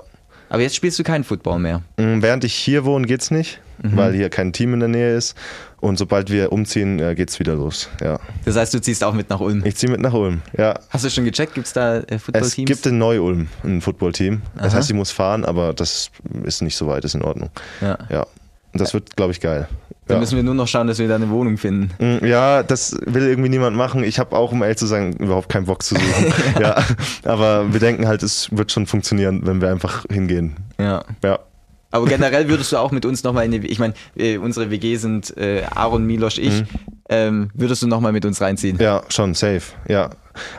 Aber 0.48 0.60
jetzt 0.60 0.76
spielst 0.76 0.98
du 0.98 1.02
keinen 1.02 1.24
Football 1.24 1.58
mehr? 1.58 1.82
Mm, 1.96 2.20
während 2.20 2.44
ich 2.44 2.54
hier 2.54 2.84
wohne, 2.84 3.06
geht's 3.06 3.30
nicht, 3.30 3.60
mhm. 3.82 3.96
weil 3.96 4.12
hier 4.12 4.28
kein 4.28 4.52
Team 4.52 4.74
in 4.74 4.80
der 4.80 4.88
Nähe 4.90 5.16
ist. 5.16 5.34
Und 5.80 5.98
sobald 5.98 6.30
wir 6.30 6.52
umziehen, 6.52 6.98
geht's 7.16 7.40
wieder 7.40 7.54
los. 7.54 7.88
Ja. 8.00 8.20
Das 8.44 8.56
heißt, 8.56 8.74
du 8.74 8.80
ziehst 8.80 9.02
auch 9.02 9.14
mit 9.14 9.30
nach 9.30 9.40
Ulm? 9.40 9.64
Ich 9.64 9.76
ziehe 9.76 9.90
mit 9.90 10.00
nach 10.00 10.12
Ulm, 10.12 10.42
ja. 10.56 10.78
Hast 10.90 11.04
du 11.04 11.10
schon 11.10 11.24
gecheckt? 11.24 11.54
Gibt 11.54 11.66
es 11.66 11.72
da 11.72 12.00
äh, 12.00 12.18
Footballteams? 12.18 12.70
Es 12.70 12.76
gibt 12.76 12.86
in 12.86 12.98
Neu-Ulm 12.98 13.48
ein 13.64 13.80
Footballteam. 13.80 14.42
Das 14.54 14.74
heißt, 14.74 14.90
ich 14.90 14.96
muss 14.96 15.10
fahren, 15.10 15.44
aber 15.44 15.72
das 15.72 16.10
ist 16.44 16.62
nicht 16.62 16.76
so 16.76 16.86
weit, 16.86 17.04
ist 17.04 17.14
in 17.14 17.22
Ordnung. 17.22 17.50
Ja. 17.80 17.98
ja. 18.10 18.26
Und 18.72 18.80
das 18.80 18.94
wird, 18.94 19.16
glaube 19.16 19.32
ich, 19.32 19.40
geil. 19.40 19.68
Dann 20.06 20.16
ja. 20.16 20.20
müssen 20.20 20.36
wir 20.36 20.42
nur 20.42 20.54
noch 20.54 20.66
schauen, 20.66 20.88
dass 20.88 20.98
wir 20.98 21.06
da 21.06 21.14
eine 21.14 21.30
Wohnung 21.30 21.58
finden. 21.58 21.90
Mm, 21.98 22.26
ja, 22.26 22.64
das 22.64 22.96
will 23.06 23.28
irgendwie 23.28 23.48
niemand 23.48 23.76
machen. 23.76 24.02
Ich 24.02 24.18
habe 24.18 24.36
auch, 24.36 24.50
um 24.50 24.62
ehrlich 24.62 24.78
zu 24.78 24.86
sagen, 24.86 25.12
überhaupt 25.14 25.48
keinen 25.48 25.66
Bock 25.66 25.82
zu 25.82 25.94
suchen. 25.94 26.34
ja. 26.60 26.82
Aber 27.24 27.72
wir 27.72 27.78
denken 27.78 28.08
halt, 28.08 28.22
es 28.24 28.48
wird 28.50 28.72
schon 28.72 28.86
funktionieren, 28.86 29.42
wenn 29.44 29.60
wir 29.60 29.70
einfach 29.70 30.04
hingehen. 30.10 30.56
Ja. 30.78 31.04
Ja. 31.22 31.38
Aber 31.92 32.06
generell 32.06 32.48
würdest 32.48 32.72
du 32.72 32.78
auch 32.78 32.90
mit 32.90 33.04
uns 33.04 33.22
nochmal 33.22 33.44
in 33.44 33.52
die, 33.52 33.66
ich 33.66 33.78
meine, 33.78 33.94
äh, 34.16 34.38
unsere 34.38 34.70
WG 34.70 34.96
sind 34.96 35.36
äh, 35.36 35.62
Aaron, 35.72 36.04
Milosch, 36.04 36.38
ich. 36.38 36.62
Mhm. 36.62 36.66
Ähm, 37.08 37.50
würdest 37.54 37.82
du 37.82 37.86
nochmal 37.86 38.12
mit 38.12 38.24
uns 38.24 38.40
reinziehen? 38.40 38.78
Ja, 38.80 39.02
schon, 39.08 39.34
safe. 39.34 39.62
Ja, 39.86 40.10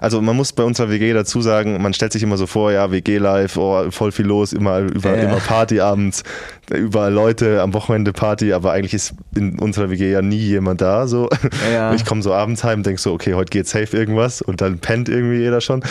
also 0.01 0.21
man 0.21 0.35
muss 0.35 0.53
bei 0.53 0.63
unserer 0.63 0.89
WG 0.89 1.13
dazu 1.13 1.41
sagen, 1.41 1.81
man 1.81 1.93
stellt 1.93 2.13
sich 2.13 2.23
immer 2.23 2.37
so 2.37 2.47
vor, 2.47 2.71
ja, 2.71 2.91
WG 2.91 3.17
live, 3.17 3.57
oh, 3.57 3.89
voll 3.91 4.11
viel 4.11 4.25
los, 4.25 4.53
immer, 4.53 4.79
über, 4.79 5.15
ja. 5.15 5.23
immer 5.23 5.37
Party 5.37 5.79
abends, 5.79 6.23
überall 6.71 7.13
Leute, 7.13 7.61
am 7.61 7.73
Wochenende 7.73 8.13
Party, 8.13 8.53
aber 8.53 8.71
eigentlich 8.71 8.93
ist 8.93 9.13
in 9.35 9.59
unserer 9.59 9.89
WG 9.89 10.11
ja 10.11 10.21
nie 10.21 10.37
jemand 10.37 10.81
da. 10.81 11.07
So. 11.07 11.29
Ja. 11.71 11.93
Ich 12.03 12.05
komme 12.05 12.21
so 12.21 12.33
abends 12.33 12.63
heim, 12.63 12.81
denke 12.83 12.99
so, 12.99 13.13
okay, 13.13 13.33
heute 13.35 13.51
geht 13.51 13.67
safe 13.67 13.95
irgendwas 13.95 14.41
und 14.41 14.61
dann 14.61 14.79
pennt 14.79 15.09
irgendwie 15.09 15.37
jeder 15.37 15.61
schon. 15.61 15.83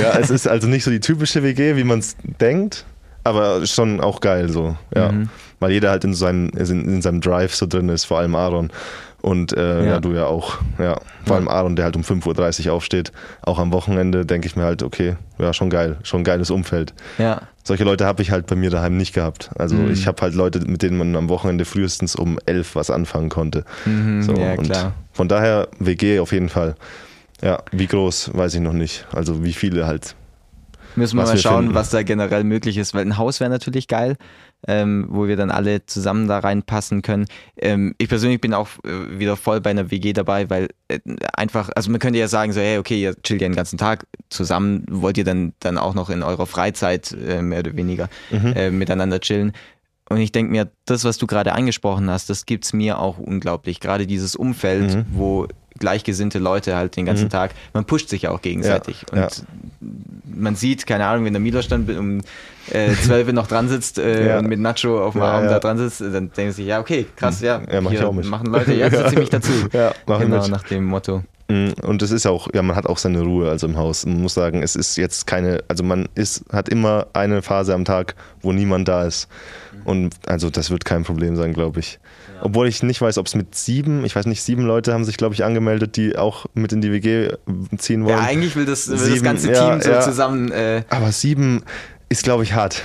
Ja, 0.00 0.18
es 0.18 0.30
ist 0.30 0.48
also 0.48 0.66
nicht 0.66 0.84
so 0.84 0.90
die 0.90 1.00
typische 1.00 1.42
WG, 1.42 1.76
wie 1.76 1.84
man 1.84 1.98
es 1.98 2.16
denkt, 2.40 2.84
aber 3.24 3.66
schon 3.66 4.00
auch 4.00 4.20
geil 4.20 4.48
so, 4.48 4.76
ja. 4.94 5.12
Mhm. 5.12 5.28
Weil 5.60 5.72
jeder 5.72 5.90
halt 5.90 6.04
in 6.04 6.14
seinem, 6.14 6.48
in, 6.50 6.84
in 6.86 7.02
seinem 7.02 7.20
Drive 7.20 7.54
so 7.54 7.66
drin 7.66 7.90
ist, 7.90 8.06
vor 8.06 8.18
allem 8.18 8.34
Aaron. 8.34 8.70
Und 9.22 9.52
äh, 9.52 9.84
ja. 9.84 9.84
ja. 9.92 10.00
du 10.00 10.12
ja 10.12 10.26
auch. 10.26 10.58
Ja. 10.78 11.00
Vor 11.26 11.36
allem 11.36 11.48
Aaron, 11.48 11.76
der 11.76 11.84
halt 11.84 11.96
um 11.96 12.02
5.30 12.02 12.66
Uhr 12.66 12.72
aufsteht. 12.72 13.12
Auch 13.42 13.58
am 13.58 13.72
Wochenende 13.72 14.24
denke 14.24 14.46
ich 14.46 14.56
mir 14.56 14.64
halt, 14.64 14.82
okay, 14.82 15.16
ja, 15.38 15.52
schon 15.52 15.70
geil, 15.70 15.98
schon 16.02 16.22
ein 16.22 16.24
geiles 16.24 16.50
Umfeld. 16.50 16.94
Ja. 17.18 17.42
Solche 17.62 17.84
Leute 17.84 18.06
habe 18.06 18.22
ich 18.22 18.30
halt 18.30 18.46
bei 18.46 18.56
mir 18.56 18.70
daheim 18.70 18.96
nicht 18.96 19.14
gehabt. 19.14 19.50
Also 19.56 19.76
mhm. 19.76 19.90
ich 19.90 20.06
habe 20.06 20.22
halt 20.22 20.34
Leute, 20.34 20.60
mit 20.60 20.82
denen 20.82 20.96
man 20.96 21.14
am 21.16 21.28
Wochenende 21.28 21.64
frühestens 21.64 22.16
um 22.16 22.38
11 22.46 22.74
was 22.74 22.90
anfangen 22.90 23.28
konnte. 23.28 23.64
Mhm, 23.84 24.22
so, 24.22 24.32
ja, 24.34 24.56
klar. 24.56 24.94
von 25.12 25.28
daher 25.28 25.68
WG 25.78 26.20
auf 26.20 26.32
jeden 26.32 26.48
Fall. 26.48 26.74
Ja, 27.42 27.62
wie 27.72 27.86
groß, 27.86 28.30
weiß 28.34 28.54
ich 28.54 28.60
noch 28.60 28.72
nicht. 28.72 29.06
Also 29.12 29.44
wie 29.44 29.52
viele 29.52 29.86
halt. 29.86 30.14
Müssen 30.96 31.16
wir 31.18 31.24
mal 31.24 31.38
schauen, 31.38 31.64
finden. 31.64 31.74
was 31.74 31.90
da 31.90 32.02
generell 32.02 32.44
möglich 32.44 32.76
ist, 32.76 32.94
weil 32.94 33.04
ein 33.06 33.16
Haus 33.16 33.38
wäre 33.40 33.50
natürlich 33.50 33.86
geil 33.86 34.16
ähm, 34.68 35.06
wo 35.08 35.26
wir 35.26 35.36
dann 35.36 35.50
alle 35.50 35.86
zusammen 35.86 36.28
da 36.28 36.38
reinpassen 36.38 37.02
können. 37.02 37.26
Ähm, 37.56 37.94
ich 37.98 38.08
persönlich 38.08 38.40
bin 38.40 38.54
auch 38.54 38.68
äh, 38.84 39.18
wieder 39.18 39.36
voll 39.36 39.60
bei 39.60 39.70
einer 39.70 39.90
WG 39.90 40.12
dabei, 40.12 40.50
weil 40.50 40.68
äh, 40.88 40.98
einfach, 41.34 41.70
also 41.74 41.90
man 41.90 42.00
könnte 42.00 42.18
ja 42.18 42.28
sagen, 42.28 42.52
so, 42.52 42.60
hey, 42.60 42.78
okay, 42.78 43.00
ihr 43.00 43.14
chillt 43.22 43.40
ja 43.40 43.48
den 43.48 43.56
ganzen 43.56 43.78
Tag 43.78 44.06
zusammen, 44.28 44.84
wollt 44.90 45.18
ihr 45.18 45.24
dann, 45.24 45.54
dann 45.60 45.78
auch 45.78 45.94
noch 45.94 46.10
in 46.10 46.22
eurer 46.22 46.46
Freizeit 46.46 47.12
äh, 47.12 47.42
mehr 47.42 47.60
oder 47.60 47.76
weniger 47.76 48.08
mhm. 48.30 48.52
Äh, 48.54 48.70
miteinander 48.70 49.20
chillen. 49.20 49.52
Und 50.08 50.18
ich 50.18 50.32
denke 50.32 50.50
mir, 50.50 50.68
das, 50.86 51.04
was 51.04 51.18
du 51.18 51.28
gerade 51.28 51.52
angesprochen 51.52 52.10
hast, 52.10 52.28
das 52.30 52.44
gibt 52.44 52.64
es 52.64 52.72
mir 52.72 52.98
auch 52.98 53.18
unglaublich. 53.18 53.78
Gerade 53.78 54.08
dieses 54.08 54.34
Umfeld, 54.34 54.94
mhm. 54.94 55.06
wo 55.12 55.46
gleichgesinnte 55.78 56.40
Leute 56.40 56.76
halt 56.76 56.96
den 56.96 57.06
ganzen 57.06 57.26
mhm. 57.26 57.30
Tag, 57.30 57.54
man 57.72 57.84
pusht 57.84 58.08
sich 58.08 58.22
ja 58.22 58.30
auch 58.30 58.42
gegenseitig. 58.42 59.06
Ja, 59.12 59.24
und 59.24 59.36
ja. 59.36 59.88
man 60.34 60.56
sieht, 60.56 60.86
keine 60.86 61.06
Ahnung, 61.06 61.24
wenn 61.24 61.32
der 61.32 61.40
Milos 61.40 61.68
dann 61.68 61.88
um 61.96 62.20
äh, 62.72 62.92
Zwölfe 62.94 63.32
noch 63.32 63.46
dran 63.46 63.68
sitzt 63.68 63.98
äh, 63.98 64.28
Ja. 64.28 64.38
und 64.38 64.48
mit 64.48 64.60
Nacho 64.60 65.04
auf 65.04 65.12
dem 65.14 65.22
Ja, 65.22 65.28
Arm 65.32 65.44
ja. 65.44 65.50
da 65.50 65.58
dran 65.58 65.78
sitzt, 65.78 66.00
dann 66.00 66.30
denken 66.32 66.52
sie, 66.52 66.64
ja, 66.64 66.80
okay, 66.80 67.06
krass, 67.16 67.40
ja, 67.40 67.60
Ja, 67.70 67.80
mach 67.80 67.92
ich 67.92 67.98
hier 67.98 68.08
auch 68.08 68.12
mit. 68.12 68.26
machen 68.26 68.46
Leute, 68.48 68.72
jetzt 68.72 68.92
setze 68.96 69.12
ich 69.14 69.18
mich 69.18 69.30
dazu. 69.30 69.52
Ja, 69.72 69.92
mach 70.06 70.20
genau, 70.20 70.46
nach 70.48 70.62
dem 70.64 70.84
Motto. 70.84 71.22
Mm, 71.48 71.70
Und 71.82 72.00
es 72.02 72.10
ist 72.10 72.26
auch, 72.26 72.48
ja, 72.54 72.62
man 72.62 72.76
hat 72.76 72.86
auch 72.86 72.98
seine 72.98 73.22
Ruhe, 73.22 73.48
also 73.50 73.66
im 73.66 73.76
Haus. 73.76 74.06
Man 74.06 74.22
muss 74.22 74.34
sagen, 74.34 74.62
es 74.62 74.76
ist 74.76 74.96
jetzt 74.96 75.26
keine, 75.26 75.62
also 75.68 75.82
man 75.82 76.08
ist, 76.14 76.44
hat 76.52 76.68
immer 76.68 77.06
eine 77.12 77.42
Phase 77.42 77.74
am 77.74 77.84
Tag, 77.84 78.14
wo 78.42 78.52
niemand 78.52 78.86
da 78.88 79.04
ist. 79.04 79.28
Und 79.84 80.14
also 80.26 80.50
das 80.50 80.70
wird 80.70 80.84
kein 80.84 81.04
Problem 81.04 81.36
sein, 81.36 81.52
glaube 81.54 81.80
ich. 81.80 81.98
Obwohl 82.42 82.68
ich 82.68 82.82
nicht 82.82 83.00
weiß, 83.00 83.18
ob 83.18 83.26
es 83.26 83.34
mit 83.34 83.54
sieben, 83.54 84.04
ich 84.04 84.14
weiß 84.14 84.26
nicht, 84.26 84.42
sieben 84.42 84.62
Leute 84.64 84.92
haben 84.92 85.04
sich, 85.04 85.16
glaube 85.16 85.34
ich, 85.34 85.42
angemeldet, 85.44 85.96
die 85.96 86.16
auch 86.16 86.46
mit 86.54 86.72
in 86.72 86.80
die 86.80 86.92
WG 86.92 87.30
ziehen 87.78 88.04
wollen. 88.04 88.16
Ja, 88.16 88.20
eigentlich 88.24 88.56
will 88.56 88.64
das, 88.66 88.88
will 88.88 88.96
das 88.96 89.06
Sieben, 89.06 89.22
ganze 89.24 89.50
ja, 89.52 89.70
Team 89.72 89.80
so 89.82 89.90
ja. 89.90 90.00
zusammen, 90.00 90.50
äh, 90.52 90.82
Aber 90.88 91.12
sieben 91.12 91.62
ist, 92.10 92.22
glaube 92.24 92.42
ich, 92.42 92.52
hart. 92.52 92.82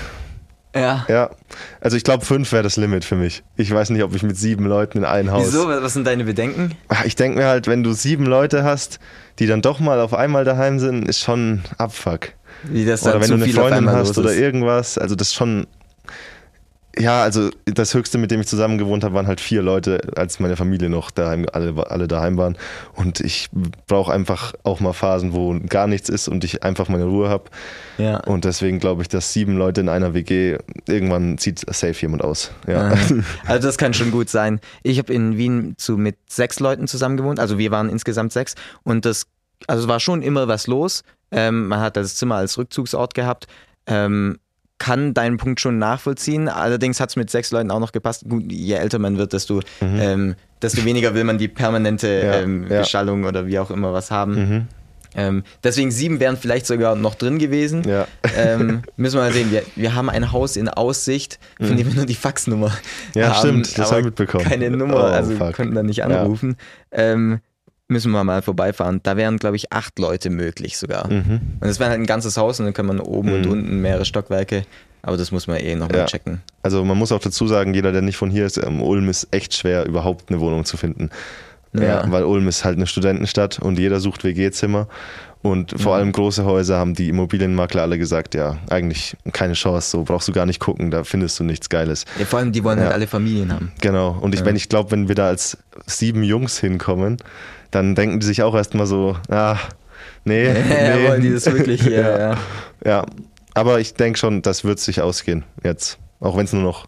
ja. 0.73 1.05
Ja, 1.09 1.29
also 1.81 1.97
ich 1.97 2.03
glaube, 2.03 2.23
fünf 2.25 2.51
wäre 2.51 2.63
das 2.63 2.77
Limit 2.77 3.03
für 3.03 3.15
mich. 3.15 3.43
Ich 3.57 3.71
weiß 3.73 3.89
nicht, 3.89 4.03
ob 4.03 4.15
ich 4.15 4.23
mit 4.23 4.37
sieben 4.37 4.65
Leuten 4.65 4.99
in 4.99 5.05
ein 5.05 5.31
Haus. 5.31 5.47
Wieso? 5.47 5.67
Was 5.67 5.93
sind 5.93 6.05
deine 6.07 6.23
Bedenken? 6.23 6.71
Ah, 6.87 7.03
Ich 7.05 7.15
denke 7.15 7.37
mir 7.39 7.47
halt, 7.47 7.67
wenn 7.67 7.83
du 7.83 7.93
sieben 7.93 8.25
Leute 8.25 8.63
hast, 8.63 8.99
die 9.39 9.47
dann 9.47 9.61
doch 9.61 9.79
mal 9.79 9.99
auf 9.99 10.13
einmal 10.13 10.45
daheim 10.45 10.79
sind, 10.79 11.07
ist 11.07 11.19
schon 11.19 11.63
Abfuck. 11.77 12.29
Wie 12.63 12.85
das 12.85 13.03
Oder 13.03 13.13
dann 13.13 13.21
wenn 13.21 13.27
zu 13.27 13.37
du 13.37 13.43
eine 13.43 13.53
Freundin 13.53 13.89
hast 13.89 14.17
oder 14.17 14.33
irgendwas. 14.33 14.97
Also 14.97 15.15
das 15.15 15.29
ist 15.29 15.33
schon. 15.35 15.67
Ja, 16.97 17.23
also 17.23 17.49
das 17.65 17.93
Höchste, 17.93 18.17
mit 18.17 18.31
dem 18.31 18.41
ich 18.41 18.47
zusammen 18.47 18.77
gewohnt 18.77 19.03
habe, 19.03 19.15
waren 19.15 19.27
halt 19.27 19.41
vier 19.41 19.61
Leute, 19.61 19.99
als 20.15 20.39
meine 20.39 20.55
Familie 20.55 20.89
noch 20.89 21.11
daheim, 21.11 21.45
alle, 21.51 21.89
alle 21.89 22.07
daheim 22.07 22.37
waren. 22.37 22.57
Und 22.93 23.19
ich 23.19 23.49
brauche 23.87 24.13
einfach 24.13 24.53
auch 24.63 24.79
mal 24.79 24.93
Phasen, 24.93 25.33
wo 25.33 25.59
gar 25.67 25.87
nichts 25.87 26.09
ist 26.09 26.27
und 26.27 26.43
ich 26.43 26.63
einfach 26.63 26.87
meine 26.87 27.05
Ruhe 27.05 27.27
habe. 27.27 27.45
Ja. 27.97 28.17
Und 28.21 28.45
deswegen 28.45 28.79
glaube 28.79 29.01
ich, 29.01 29.09
dass 29.09 29.33
sieben 29.33 29.57
Leute 29.57 29.81
in 29.81 29.89
einer 29.89 30.13
WG, 30.13 30.57
irgendwann 30.87 31.37
zieht 31.37 31.59
safe 31.59 31.99
jemand 32.01 32.23
aus. 32.23 32.51
Ja. 32.67 32.93
Also 33.45 33.67
das 33.67 33.77
kann 33.77 33.93
schon 33.93 34.11
gut 34.11 34.29
sein. 34.29 34.59
Ich 34.83 34.97
habe 34.97 35.13
in 35.13 35.37
Wien 35.37 35.75
zu, 35.77 35.97
mit 35.97 36.17
sechs 36.29 36.59
Leuten 36.59 36.87
zusammen 36.87 37.17
gewohnt, 37.17 37.39
also 37.39 37.57
wir 37.57 37.71
waren 37.71 37.89
insgesamt 37.89 38.33
sechs 38.33 38.55
und 38.83 39.05
das, 39.05 39.27
also 39.67 39.83
es 39.83 39.87
war 39.87 39.99
schon 39.99 40.21
immer 40.21 40.47
was 40.47 40.67
los. 40.67 41.03
Ähm, 41.31 41.67
man 41.67 41.79
hat 41.79 41.97
das 41.97 42.15
Zimmer 42.15 42.35
als 42.35 42.57
Rückzugsort 42.57 43.13
gehabt. 43.13 43.47
Ähm, 43.87 44.39
kann 44.77 45.13
deinen 45.13 45.37
Punkt 45.37 45.61
schon 45.61 45.77
nachvollziehen. 45.79 46.49
Allerdings 46.49 46.99
hat 46.99 47.09
es 47.09 47.15
mit 47.15 47.29
sechs 47.29 47.51
Leuten 47.51 47.71
auch 47.71 47.79
noch 47.79 47.91
gepasst. 47.91 48.25
Gut, 48.27 48.51
je 48.51 48.73
älter 48.75 48.99
man 48.99 49.17
wird, 49.17 49.33
desto, 49.33 49.61
ähm, 49.81 50.35
desto 50.61 50.83
weniger 50.85 51.13
will 51.15 51.23
man 51.23 51.37
die 51.37 51.47
permanente 51.47 52.07
Mhm. 52.07 52.25
Ja, 52.27 52.33
ähm, 52.39 52.65
ja. 52.69 52.79
Beschallung 52.79 53.23
oder 53.23 53.47
wie 53.47 53.57
auch 53.59 53.71
immer 53.71 53.93
was 53.93 54.11
haben. 54.11 54.33
Mhm. 54.35 54.67
Ähm, 55.17 55.43
deswegen 55.63 55.91
sieben 55.91 56.19
wären 56.19 56.35
vielleicht 56.35 56.65
sogar 56.65 56.93
noch 56.97 57.15
drin 57.15 57.39
gewesen. 57.39 57.83
Ja. 57.87 58.05
Ähm, 58.37 58.81
müssen 58.97 59.15
wir 59.15 59.21
mal 59.21 59.31
sehen. 59.31 59.49
Wir, 59.49 59.63
wir 59.77 59.95
haben 59.95 60.09
ein 60.09 60.33
Haus 60.33 60.57
in 60.57 60.67
Aussicht, 60.67 61.39
von 61.57 61.77
dem 61.77 61.87
wir 61.87 61.95
nur 61.95 62.05
die 62.05 62.15
Faxnummer 62.15 62.67
Mhm. 63.13 63.21
Ja, 63.21 63.29
haben. 63.29 63.37
stimmt, 63.63 63.77
das 63.77 63.87
aber 63.87 63.91
hab 63.91 63.99
ich 63.99 64.05
mitbekommen. 64.07 64.43
Keine 64.43 64.69
Nummer, 64.71 64.95
Oh, 64.95 64.99
also 64.99 65.31
wir 65.31 65.37
fuck. 65.37 65.55
konnten 65.55 65.73
da 65.73 65.83
nicht 65.83 66.03
anrufen. 66.03 66.57
Ähm, 66.91 67.39
müssen 67.87 68.11
wir 68.11 68.23
mal 68.23 68.41
vorbeifahren. 68.41 68.99
Da 69.03 69.15
wären, 69.17 69.37
glaube 69.37 69.55
ich, 69.57 69.71
acht 69.71 69.99
Leute 69.99 70.29
möglich 70.29 70.77
sogar. 70.77 71.07
Mhm. 71.11 71.39
Und 71.59 71.61
das 71.61 71.79
wäre 71.79 71.89
halt 71.91 71.99
ein 71.99 72.05
ganzes 72.05 72.37
Haus 72.37 72.59
und 72.59 72.65
dann 72.65 72.73
kann 72.73 72.85
man 72.85 72.99
oben 72.99 73.33
und 73.33 73.45
Mhm. 73.45 73.51
unten 73.51 73.81
mehrere 73.81 74.05
Stockwerke. 74.05 74.63
Aber 75.03 75.17
das 75.17 75.31
muss 75.31 75.45
man 75.45 75.57
eh 75.57 75.75
nochmal 75.75 75.99
Ja. 75.99 76.05
checken. 76.05 76.41
Also 76.63 76.83
man 76.83 76.97
muss 76.97 77.11
auch 77.11 77.19
dazu 77.19 77.45
sagen, 77.47 77.75
jeder, 77.75 77.91
der 77.91 78.01
nicht 78.01 78.17
von 78.17 78.31
hier 78.31 78.45
ist, 78.45 78.57
ähm, 78.57 78.81
Ulm 78.81 79.07
ist 79.07 79.27
echt 79.31 79.53
schwer, 79.53 79.85
überhaupt 79.85 80.29
eine 80.29 80.39
Wohnung 80.39 80.65
zu 80.65 80.77
finden. 80.77 81.09
Ja. 81.73 81.83
Ja. 81.83 82.05
weil 82.11 82.23
Ulm 82.23 82.47
ist 82.47 82.63
halt 82.63 82.77
eine 82.77 82.87
Studentenstadt 82.87 83.59
und 83.59 83.77
jeder 83.77 83.99
sucht 83.99 84.23
WG-Zimmer. 84.23 84.87
Und 85.41 85.79
vor 85.79 85.93
allem 85.95 86.13
große 86.13 86.45
Häuser 86.45 86.77
haben 86.77 86.93
die 86.95 87.09
Immobilienmakler 87.09 87.81
alle 87.81 87.97
gesagt, 87.99 88.33
ja, 88.33 88.57
eigentlich 88.69 89.17
keine 89.33 89.53
Chance, 89.53 89.91
so 89.91 90.03
brauchst 90.05 90.27
du 90.27 90.31
gar 90.31 90.45
nicht 90.45 90.59
gucken, 90.61 90.89
da 90.89 91.03
findest 91.03 91.37
du 91.37 91.43
nichts 91.43 91.67
Geiles. 91.69 92.05
Ja, 92.17 92.23
vor 92.25 92.39
allem, 92.39 92.53
die 92.53 92.63
wollen 92.63 92.79
halt 92.79 92.89
Ja. 92.91 92.95
alle 92.95 93.07
Familien 93.07 93.51
haben. 93.53 93.73
Genau. 93.81 94.17
Und 94.21 94.33
ich, 94.33 94.39
Ja. 94.39 94.45
wenn 94.47 94.55
ich 94.55 94.69
glaube, 94.69 94.89
wenn 94.91 95.09
wir 95.09 95.15
da 95.15 95.27
als 95.27 95.57
sieben 95.85 96.23
Jungs 96.23 96.57
hinkommen, 96.59 97.17
dann 97.75 97.93
denken 97.95 98.19
die 98.19 98.25
sich 98.25 98.41
auch 98.41 98.55
erstmal 98.55 98.87
so, 98.87 99.17
ah, 99.29 99.57
nee, 100.23 100.45
Ja, 100.47 100.53
nee. 100.53 101.03
wollen 101.07 101.21
die 101.21 101.33
das 101.33 101.45
wirklich? 101.45 101.83
Ja, 101.83 101.91
Ja. 102.01 102.17
ja. 102.19 102.37
Ja, 102.85 103.05
aber 103.53 103.79
ich 103.79 103.93
denke 103.93 104.17
schon, 104.19 104.41
das 104.41 104.63
wird 104.63 104.79
sich 104.79 105.01
ausgehen 105.01 105.43
jetzt. 105.63 105.97
Auch 106.19 106.37
wenn 106.37 106.45
es 106.45 106.53
nur 106.53 106.63
noch 106.63 106.87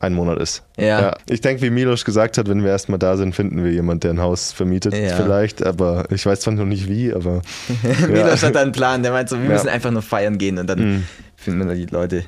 ein 0.00 0.12
Monat 0.14 0.38
ist. 0.38 0.64
Ja. 0.76 1.14
Ich 1.28 1.40
denke, 1.40 1.62
wie 1.62 1.70
Milos 1.70 2.04
gesagt 2.04 2.36
hat, 2.36 2.48
wenn 2.48 2.62
wir 2.64 2.70
erstmal 2.70 2.98
da 2.98 3.16
sind, 3.16 3.34
finden 3.34 3.62
wir 3.62 3.70
jemanden, 3.70 4.00
der 4.00 4.10
ein 4.12 4.20
Haus 4.20 4.52
vermietet. 4.52 4.92
Ja. 4.94 5.14
Vielleicht, 5.16 5.64
aber 5.64 6.04
ich 6.10 6.26
weiß 6.26 6.40
zwar 6.40 6.54
noch 6.54 6.64
nicht 6.64 6.88
wie, 6.88 7.12
aber. 7.14 7.42
Milos 8.08 8.42
hat 8.42 8.54
da 8.56 8.62
einen 8.62 8.72
Plan, 8.72 9.02
der 9.04 9.12
meint 9.12 9.28
so, 9.28 9.36
wir 9.36 9.44
Ja. 9.44 9.50
müssen 9.52 9.68
einfach 9.68 9.90
nur 9.92 10.02
feiern 10.02 10.36
gehen 10.38 10.58
und 10.58 10.66
dann 10.68 10.78
Mhm. 10.80 11.04
finden 11.36 11.60
wir 11.60 11.66
da 11.66 11.74
die 11.74 11.86
Leute. 11.86 12.24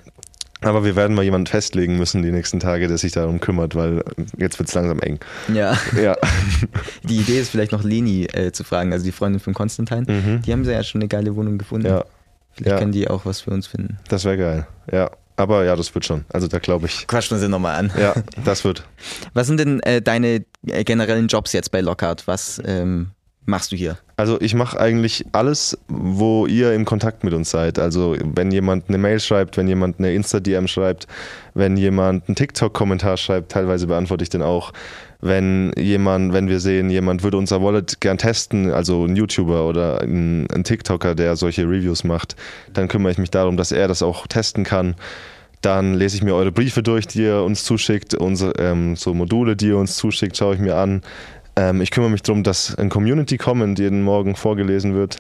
Aber 0.62 0.84
wir 0.84 0.96
werden 0.96 1.14
mal 1.14 1.22
jemanden 1.22 1.46
festlegen 1.46 1.98
müssen 1.98 2.22
die 2.22 2.32
nächsten 2.32 2.60
Tage, 2.60 2.88
der 2.88 2.96
sich 2.98 3.12
darum 3.12 3.40
kümmert, 3.40 3.75
weil 3.75 4.02
jetzt 4.38 4.58
wird 4.58 4.68
es 4.68 4.75
langsam 4.75 4.98
eng. 5.00 5.18
Ja. 5.52 5.76
Ja. 6.00 6.16
Die 7.04 7.19
Idee 7.19 7.40
ist 7.40 7.50
vielleicht 7.50 7.73
noch 7.73 7.84
Leni 7.84 8.25
äh, 8.25 8.52
zu 8.52 8.64
fragen, 8.64 8.92
also 8.92 9.04
die 9.04 9.12
Freundin 9.12 9.38
von 9.40 9.52
Konstantin. 9.54 10.04
Mhm. 10.08 10.42
Die 10.42 10.52
haben 10.52 10.64
ja 10.64 10.82
schon 10.82 11.02
eine 11.02 11.08
geile 11.08 11.36
Wohnung 11.36 11.58
gefunden. 11.58 11.86
Ja, 11.88 12.04
Vielleicht 12.52 12.71
Ja. 12.73 12.78
können 12.78 12.92
die 12.92 13.08
auch 13.08 13.26
was 13.26 13.42
für 13.42 13.50
uns 13.50 13.66
finden. 13.66 13.99
das 14.08 14.25
wäre 14.25 14.38
geil. 14.38 14.66
Ja. 14.90 15.10
Aber 15.38 15.64
ja, 15.66 15.76
das 15.76 15.95
wird 15.95 16.06
schon. 16.06 16.25
Also 16.32 16.49
da 16.49 16.58
glaube 16.58 16.86
ich. 16.86 17.06
Quatschen 17.06 17.38
sie 17.38 17.47
nochmal 17.50 17.76
an. 17.76 17.92
Ja, 18.00 18.14
das 18.42 18.64
wird. 18.64 18.84
Was 19.34 19.47
sind 19.47 19.60
denn 19.60 19.80
äh, 19.80 20.00
deine 20.00 20.47
äh, 20.66 20.82
generellen 20.84 21.26
Jobs 21.28 21.52
jetzt 21.52 21.71
bei 21.71 21.82
Lockhart? 21.82 22.26
Was 22.26 22.62
ähm, 22.64 23.10
machst 23.47 23.73
du 23.73 23.76
hier? 23.76 23.97
Also 24.17 24.41
ich 24.41 24.54
mache 24.54 24.78
eigentlich 24.78 25.25
alles, 25.32 25.78
wo 25.89 26.47
ihr 26.47 26.75
im 26.75 26.85
Kontakt 26.85 27.25
mit 27.25 27.32
uns 27.32 27.50
seid. 27.50 27.78
Also 27.78 28.17
wenn 28.23 28.50
jemand 28.50 28.89
eine 28.89 28.99
Mail 28.99 29.21
schreibt, 29.21 29.56
wenn 29.56 29.69
jemand 29.69 29.99
eine 29.99 30.13
Insta-DM 30.13 30.69
schreibt, 30.69 31.06
wenn 31.54 31.76
jemand 31.76 32.28
einen 32.28 32.37
TikTok-Kommentar 32.37 33.17
schreibt, 33.17 33.52
teilweise 33.52 33.87
beantworte 33.87 34.25
ich 34.25 34.30
den 34.30 34.43
auch. 34.43 34.73
Wenn 35.21 35.73
jemand, 35.78 36.35
wenn 36.35 36.49
wir 36.49 36.61
sehen, 36.61 36.91
jemand 36.91 37.23
würde 37.23 37.39
unser 37.39 37.63
Wallet 37.63 38.00
gern 38.00 38.19
testen, 38.19 38.71
also 38.71 39.06
ein 39.06 39.17
YouTuber 39.17 39.67
oder 39.67 40.02
ein, 40.02 40.47
ein 40.50 40.65
TikToker, 40.65 41.15
der 41.15 41.37
solche 41.37 41.63
Reviews 41.63 42.04
macht, 42.04 42.37
dann 42.75 42.89
kümmere 42.89 43.13
ich 43.13 43.19
mich 43.19 43.30
darum, 43.30 43.56
dass 43.56 43.73
er 43.73 43.89
das 43.89 44.02
auch 44.02 44.26
testen 44.26 44.65
kann. 44.65 44.95
Dann 45.63 45.95
lese 45.95 46.17
ich 46.17 46.23
mir 46.23 46.35
eure 46.35 46.52
Briefe 46.52 46.82
durch, 46.82 47.06
die 47.06 47.23
ihr 47.23 47.43
uns 47.43 47.65
zuschickt, 47.65 48.15
unsere 48.15 48.52
ähm, 48.59 48.95
so 48.95 49.15
Module, 49.15 49.56
die 49.56 49.69
ihr 49.69 49.78
uns 49.78 49.97
zuschickt, 49.97 50.37
schaue 50.37 50.54
ich 50.54 50.61
mir 50.61 50.76
an. 50.76 51.00
Ähm, 51.56 51.80
ich 51.80 51.90
kümmere 51.90 52.10
mich 52.10 52.23
darum, 52.23 52.42
dass 52.42 52.75
ein 52.76 52.88
Community 52.90 53.38
Comment 53.38 53.78
jeden 53.78 54.02
Morgen 54.02 54.36
vorgelesen 54.36 54.95
wird. 54.95 55.19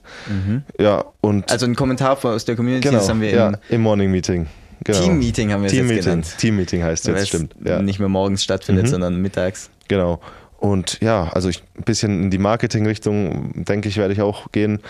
Ja, 0.78 1.04
und 1.22 1.50
Also 1.50 1.66
ein 1.66 1.74
Kommentar 1.74 2.22
aus 2.24 2.44
der 2.44 2.56
Community, 2.56 2.88
genau, 2.88 2.98
das 2.98 3.08
haben 3.08 3.20
wir 3.20 3.30
ja, 3.30 3.48
im 3.48 3.56
im 3.70 3.80
Morning 3.80 4.10
Meeting. 4.10 4.46
Genau. 4.84 5.00
Team-Meeting 5.00 5.52
haben 5.52 5.62
wir 5.62 5.66
es 5.68 5.72
jetzt 5.72 5.80
Team-Meeting. 5.80 6.04
genannt. 6.04 6.34
Team-Meeting 6.38 6.82
heißt 6.84 7.06
Weil 7.08 7.16
jetzt, 7.16 7.28
stimmt. 7.28 7.54
Ja. 7.64 7.80
nicht 7.82 7.98
mehr 7.98 8.08
morgens 8.10 8.44
stattfindet, 8.44 8.84
Mhm. 8.84 8.90
sondern 8.90 9.16
mittags. 9.22 9.70
Genau. 9.88 10.20
Und 10.58 11.00
ja, 11.00 11.28
also 11.32 11.48
ich, 11.48 11.62
ein 11.76 11.82
bisschen 11.84 12.24
in 12.24 12.30
die 12.30 12.38
Marketing-Richtung, 12.38 13.64
denke 13.64 13.88
ich, 13.88 13.96
werde 13.96 14.12
ich 14.12 14.20
auch 14.22 14.52
gehen. 14.52 14.80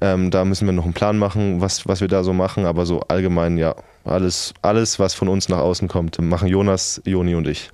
Ähm, 0.00 0.30
da 0.30 0.44
müssen 0.44 0.66
wir 0.66 0.72
noch 0.72 0.84
einen 0.84 0.94
Plan 0.94 1.18
machen, 1.18 1.60
was, 1.60 1.86
was 1.88 2.00
wir 2.00 2.08
da 2.08 2.22
so 2.24 2.32
machen. 2.32 2.64
Aber 2.64 2.86
so 2.86 3.00
allgemein, 3.08 3.56
ja, 3.58 3.74
alles, 4.04 4.54
alles, 4.62 4.98
was 4.98 5.14
von 5.14 5.28
uns 5.28 5.48
nach 5.48 5.58
außen 5.58 5.88
kommt, 5.88 6.20
machen 6.20 6.48
Jonas, 6.48 7.00
Joni 7.04 7.34
und 7.34 7.46
ich. 7.46 7.70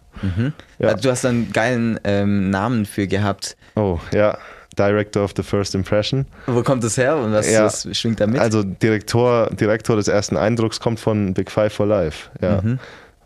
Ja. 0.79 0.89
Also 0.89 1.03
du 1.03 1.11
hast 1.11 1.25
einen 1.27 1.53
geilen 1.53 2.01
ähm, 2.05 2.49
Namen 2.51 2.87
für 2.87 3.07
gehabt. 3.07 3.57
Oh, 3.75 3.99
ja. 4.12 4.39
Director 4.79 5.25
of 5.25 5.33
the 5.37 5.43
First 5.43 5.75
Impression. 5.75 6.27
Wo 6.47 6.62
kommt 6.62 6.85
das 6.85 6.97
her 6.99 7.17
und 7.17 7.33
was, 7.33 7.51
Ja. 7.51 7.65
was 7.65 7.89
schwingt 7.97 8.21
da 8.21 8.27
mit? 8.27 8.41
Also 8.41 8.62
Direktor, 8.62 9.49
Direktor 9.51 9.97
des 9.97 10.09
ersten 10.09 10.37
Eindrucks 10.37 10.81
kommt 10.81 11.01
von 11.01 11.33
Big 11.35 11.51
Five 11.51 11.73
for 11.73 11.87
Life. 11.87 12.29
Ja. 12.41 12.61
Mhm. 12.62 12.79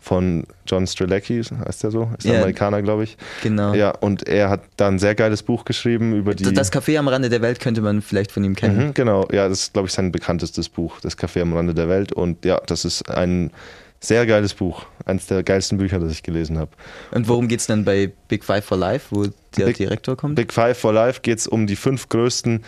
Von 0.03 0.45
John 0.65 0.87
Strzelecki, 0.87 1.43
heißt 1.43 1.83
der 1.83 1.91
so? 1.91 2.09
Ist 2.17 2.25
Ja. 2.25 2.37
Amerikaner, 2.37 2.81
glaube 2.81 3.03
ich. 3.03 3.17
genau. 3.43 3.75
Ja, 3.75 3.91
und 3.91 4.27
er 4.27 4.49
hat 4.49 4.61
da 4.75 4.87
ein 4.87 4.97
sehr 4.97 5.13
geiles 5.13 5.43
Buch 5.43 5.63
geschrieben 5.63 6.15
über 6.15 6.33
die. 6.33 6.51
Das 6.51 6.73
Café 6.73 6.97
am 6.97 7.07
Rande 7.07 7.29
der 7.29 7.43
Welt 7.43 7.59
könnte 7.59 7.81
man 7.81 8.01
vielleicht 8.01 8.31
von 8.31 8.43
ihm 8.43 8.55
kennen. 8.55 8.87
Mhm, 8.87 8.93
genau, 8.95 9.27
ja, 9.31 9.47
das 9.47 9.61
ist, 9.63 9.73
glaube 9.73 9.87
ich, 9.87 9.93
sein 9.93 10.11
bekanntestes 10.11 10.69
Buch, 10.69 10.99
Das 11.01 11.17
Café 11.19 11.41
am 11.43 11.53
Rande 11.53 11.75
der 11.75 11.87
Welt. 11.87 12.13
Und 12.13 12.43
ja, 12.45 12.59
das 12.65 12.83
ist 12.83 13.07
ein 13.11 13.51
sehr 13.99 14.25
geiles 14.25 14.55
Buch. 14.55 14.85
Eines 15.05 15.27
der 15.27 15.43
geilsten 15.43 15.77
Bücher, 15.77 15.99
das 15.99 16.11
ich 16.11 16.23
gelesen 16.23 16.57
habe. 16.57 16.71
Und 17.11 17.27
worum 17.27 17.47
geht 17.47 17.59
es 17.59 17.67
denn 17.67 17.85
bei 17.85 18.11
Big 18.27 18.43
Five 18.43 18.65
for 18.65 18.77
Life, 18.79 19.05
wo 19.11 19.27
der 19.55 19.65
Big- 19.67 19.77
Direktor 19.77 20.17
kommt? 20.17 20.33
Big 20.33 20.51
Five 20.51 20.79
for 20.79 20.91
Life 20.93 21.19
geht 21.21 21.37
es 21.37 21.45
um 21.45 21.67
die 21.67 21.75
fünf 21.75 22.09
größten, 22.09 22.63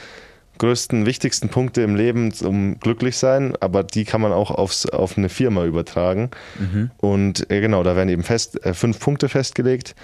größten, 0.58 1.06
wichtigsten 1.06 1.50
Punkte 1.50 1.82
im 1.82 1.96
Leben 1.96 2.32
zum 2.32 2.80
Glücklichsein, 2.80 3.56
aber 3.60 3.84
die 3.84 4.06
kann 4.06 4.22
man 4.22 4.32
auch 4.32 4.52
aufs, 4.52 4.86
auf 4.86 5.18
eine 5.18 5.30
Firma 5.30 5.66
übertragen. 5.66 6.30
Mhm. 6.60 6.92
Und 6.98 7.50
äh, 7.52 7.62
genau, 7.62 7.84
da 7.84 7.96
werden 7.96 8.10
eben 8.10 8.24
fest, 8.24 8.64
äh, 8.66 8.74
fünf 8.74 9.00
Punkte 9.00 9.30
festgelegt, 9.30 9.96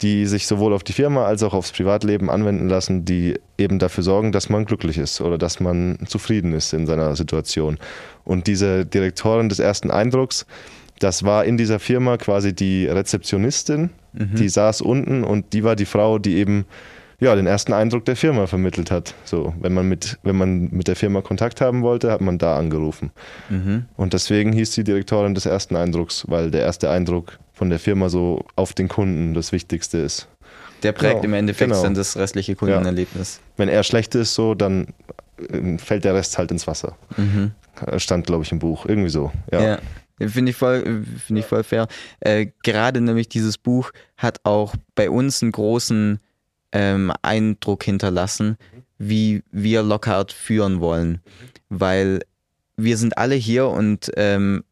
die 0.00 0.26
sich 0.26 0.46
sowohl 0.46 0.72
auf 0.72 0.84
die 0.84 0.92
Firma 0.92 1.24
als 1.26 1.42
auch 1.42 1.54
aufs 1.54 1.72
Privatleben 1.72 2.30
anwenden 2.30 2.68
lassen, 2.68 3.04
die 3.04 3.38
eben 3.58 3.78
dafür 3.78 4.04
sorgen, 4.04 4.32
dass 4.32 4.48
man 4.48 4.64
glücklich 4.64 4.96
ist 4.96 5.20
oder 5.20 5.38
dass 5.38 5.60
man 5.60 5.98
zufrieden 6.06 6.52
ist 6.52 6.72
in 6.72 6.86
seiner 6.86 7.16
Situation. 7.16 7.78
Und 8.24 8.46
diese 8.46 8.86
Direktorin 8.86 9.48
des 9.48 9.58
ersten 9.58 9.90
Eindrucks, 9.90 10.46
das 11.00 11.24
war 11.24 11.44
in 11.44 11.56
dieser 11.56 11.80
Firma 11.80 12.16
quasi 12.16 12.54
die 12.54 12.86
Rezeptionistin, 12.86 13.90
die 14.12 14.48
saß 14.48 14.80
unten 14.80 15.22
und 15.22 15.52
die 15.52 15.62
war 15.62 15.76
die 15.76 15.84
Frau, 15.84 16.18
die 16.18 16.38
eben 16.38 16.64
ja, 17.20 17.34
den 17.34 17.46
ersten 17.46 17.72
Eindruck 17.72 18.04
der 18.04 18.16
Firma 18.16 18.46
vermittelt 18.46 18.90
hat. 18.90 19.14
So, 19.24 19.52
wenn 19.60 19.74
man 19.74 19.88
mit, 19.88 20.18
wenn 20.22 20.36
man 20.36 20.68
mit 20.70 20.86
der 20.86 20.94
Firma 20.94 21.20
Kontakt 21.20 21.60
haben 21.60 21.82
wollte, 21.82 22.12
hat 22.12 22.20
man 22.20 22.38
da 22.38 22.56
angerufen. 22.56 23.10
Mhm. 23.48 23.86
Und 23.96 24.12
deswegen 24.12 24.52
hieß 24.52 24.72
sie 24.72 24.84
Direktorin 24.84 25.34
des 25.34 25.44
ersten 25.44 25.74
Eindrucks, 25.74 26.24
weil 26.28 26.50
der 26.50 26.62
erste 26.62 26.90
Eindruck 26.90 27.38
von 27.52 27.70
der 27.70 27.80
Firma 27.80 28.08
so 28.08 28.44
auf 28.54 28.72
den 28.72 28.88
Kunden 28.88 29.34
das 29.34 29.50
Wichtigste 29.50 29.98
ist. 29.98 30.28
Der 30.84 30.92
prägt 30.92 31.22
genau, 31.22 31.24
im 31.24 31.34
Endeffekt 31.34 31.72
genau. 31.72 31.82
dann 31.82 31.94
das 31.94 32.16
restliche 32.16 32.54
Kundenerlebnis. 32.54 33.36
Ja. 33.38 33.52
Wenn 33.56 33.68
er 33.68 33.82
schlecht 33.82 34.14
ist, 34.14 34.34
so, 34.34 34.54
dann 34.54 34.94
äh, 35.50 35.76
fällt 35.78 36.04
der 36.04 36.14
Rest 36.14 36.38
halt 36.38 36.52
ins 36.52 36.68
Wasser. 36.68 36.96
Mhm. 37.16 37.50
Stand, 37.96 38.26
glaube 38.26 38.44
ich, 38.44 38.52
im 38.52 38.60
Buch. 38.60 38.86
Irgendwie 38.86 39.10
so. 39.10 39.32
Ja. 39.50 39.60
ja. 39.60 39.78
Finde 40.28 40.50
ich 40.50 40.56
voll, 40.56 41.04
finde 41.26 41.40
ich 41.40 41.46
voll 41.46 41.62
fair. 41.62 41.86
Äh, 42.20 42.46
gerade 42.62 43.00
nämlich 43.00 43.28
dieses 43.28 43.56
Buch 43.56 43.92
hat 44.16 44.40
auch 44.44 44.74
bei 44.94 45.10
uns 45.10 45.42
einen 45.42 45.52
großen 45.52 46.18
ähm, 46.72 47.12
Eindruck 47.22 47.84
hinterlassen, 47.84 48.56
wie 48.98 49.42
wir 49.50 49.82
Lockhart 49.82 50.32
führen 50.32 50.80
wollen. 50.80 51.20
Weil 51.68 52.20
wir 52.76 52.96
sind 52.96 53.18
alle 53.18 53.34
hier 53.34 53.68
und 53.68 54.10
ähm, 54.16 54.64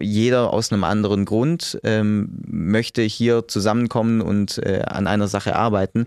jeder 0.00 0.52
aus 0.52 0.72
einem 0.72 0.84
anderen 0.84 1.24
Grund 1.24 1.78
ähm, 1.84 2.42
möchte 2.46 3.02
hier 3.02 3.46
zusammenkommen 3.46 4.20
und 4.20 4.58
äh, 4.58 4.82
an 4.86 5.06
einer 5.06 5.28
Sache 5.28 5.54
arbeiten. 5.54 6.06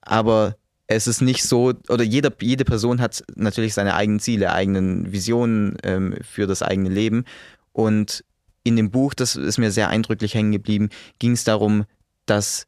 Aber 0.00 0.56
es 0.86 1.06
ist 1.06 1.20
nicht 1.20 1.44
so, 1.44 1.74
oder 1.88 2.02
jeder, 2.02 2.32
jede 2.40 2.64
Person 2.64 3.00
hat 3.00 3.22
natürlich 3.36 3.74
seine 3.74 3.94
eigenen 3.94 4.20
Ziele, 4.20 4.52
eigenen 4.52 5.12
Visionen 5.12 5.76
ähm, 5.84 6.14
für 6.22 6.46
das 6.46 6.62
eigene 6.62 6.88
Leben. 6.88 7.24
Und 7.72 8.24
in 8.64 8.76
dem 8.76 8.90
Buch, 8.90 9.14
das 9.14 9.36
ist 9.36 9.58
mir 9.58 9.70
sehr 9.70 9.88
eindrücklich 9.88 10.34
hängen 10.34 10.52
geblieben, 10.52 10.88
ging 11.18 11.32
es 11.32 11.44
darum, 11.44 11.84
dass 12.26 12.66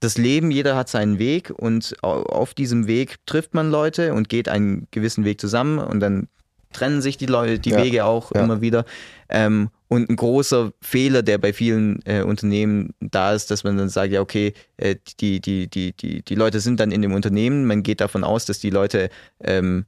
das 0.00 0.16
Leben, 0.16 0.50
jeder 0.50 0.76
hat 0.76 0.88
seinen 0.88 1.18
Weg 1.18 1.50
und 1.50 2.02
auf 2.02 2.54
diesem 2.54 2.86
Weg 2.86 3.16
trifft 3.26 3.54
man 3.54 3.70
Leute 3.70 4.14
und 4.14 4.28
geht 4.28 4.48
einen 4.48 4.88
gewissen 4.90 5.24
Weg 5.24 5.40
zusammen 5.40 5.78
und 5.78 6.00
dann 6.00 6.28
trennen 6.72 7.02
sich 7.02 7.16
die 7.16 7.26
Leute, 7.26 7.58
die 7.58 7.70
ja, 7.70 7.82
Wege 7.82 8.04
auch 8.04 8.32
ja. 8.34 8.42
immer 8.42 8.60
wieder. 8.60 8.84
Ähm, 9.28 9.70
und 9.88 10.08
ein 10.08 10.16
großer 10.16 10.72
Fehler, 10.80 11.22
der 11.22 11.38
bei 11.38 11.52
vielen 11.52 12.00
äh, 12.04 12.22
Unternehmen 12.22 12.94
da 13.00 13.34
ist, 13.34 13.50
dass 13.50 13.64
man 13.64 13.76
dann 13.76 13.88
sagt, 13.88 14.12
ja, 14.12 14.20
okay, 14.20 14.54
äh, 14.76 14.96
die, 15.20 15.40
die, 15.40 15.68
die, 15.68 15.92
die, 15.92 16.22
die 16.22 16.34
Leute 16.34 16.60
sind 16.60 16.80
dann 16.80 16.92
in 16.92 17.02
dem 17.02 17.12
Unternehmen, 17.12 17.66
man 17.66 17.82
geht 17.82 18.00
davon 18.00 18.22
aus, 18.22 18.46
dass 18.46 18.60
die 18.60 18.70
Leute 18.70 19.10
ähm, 19.42 19.84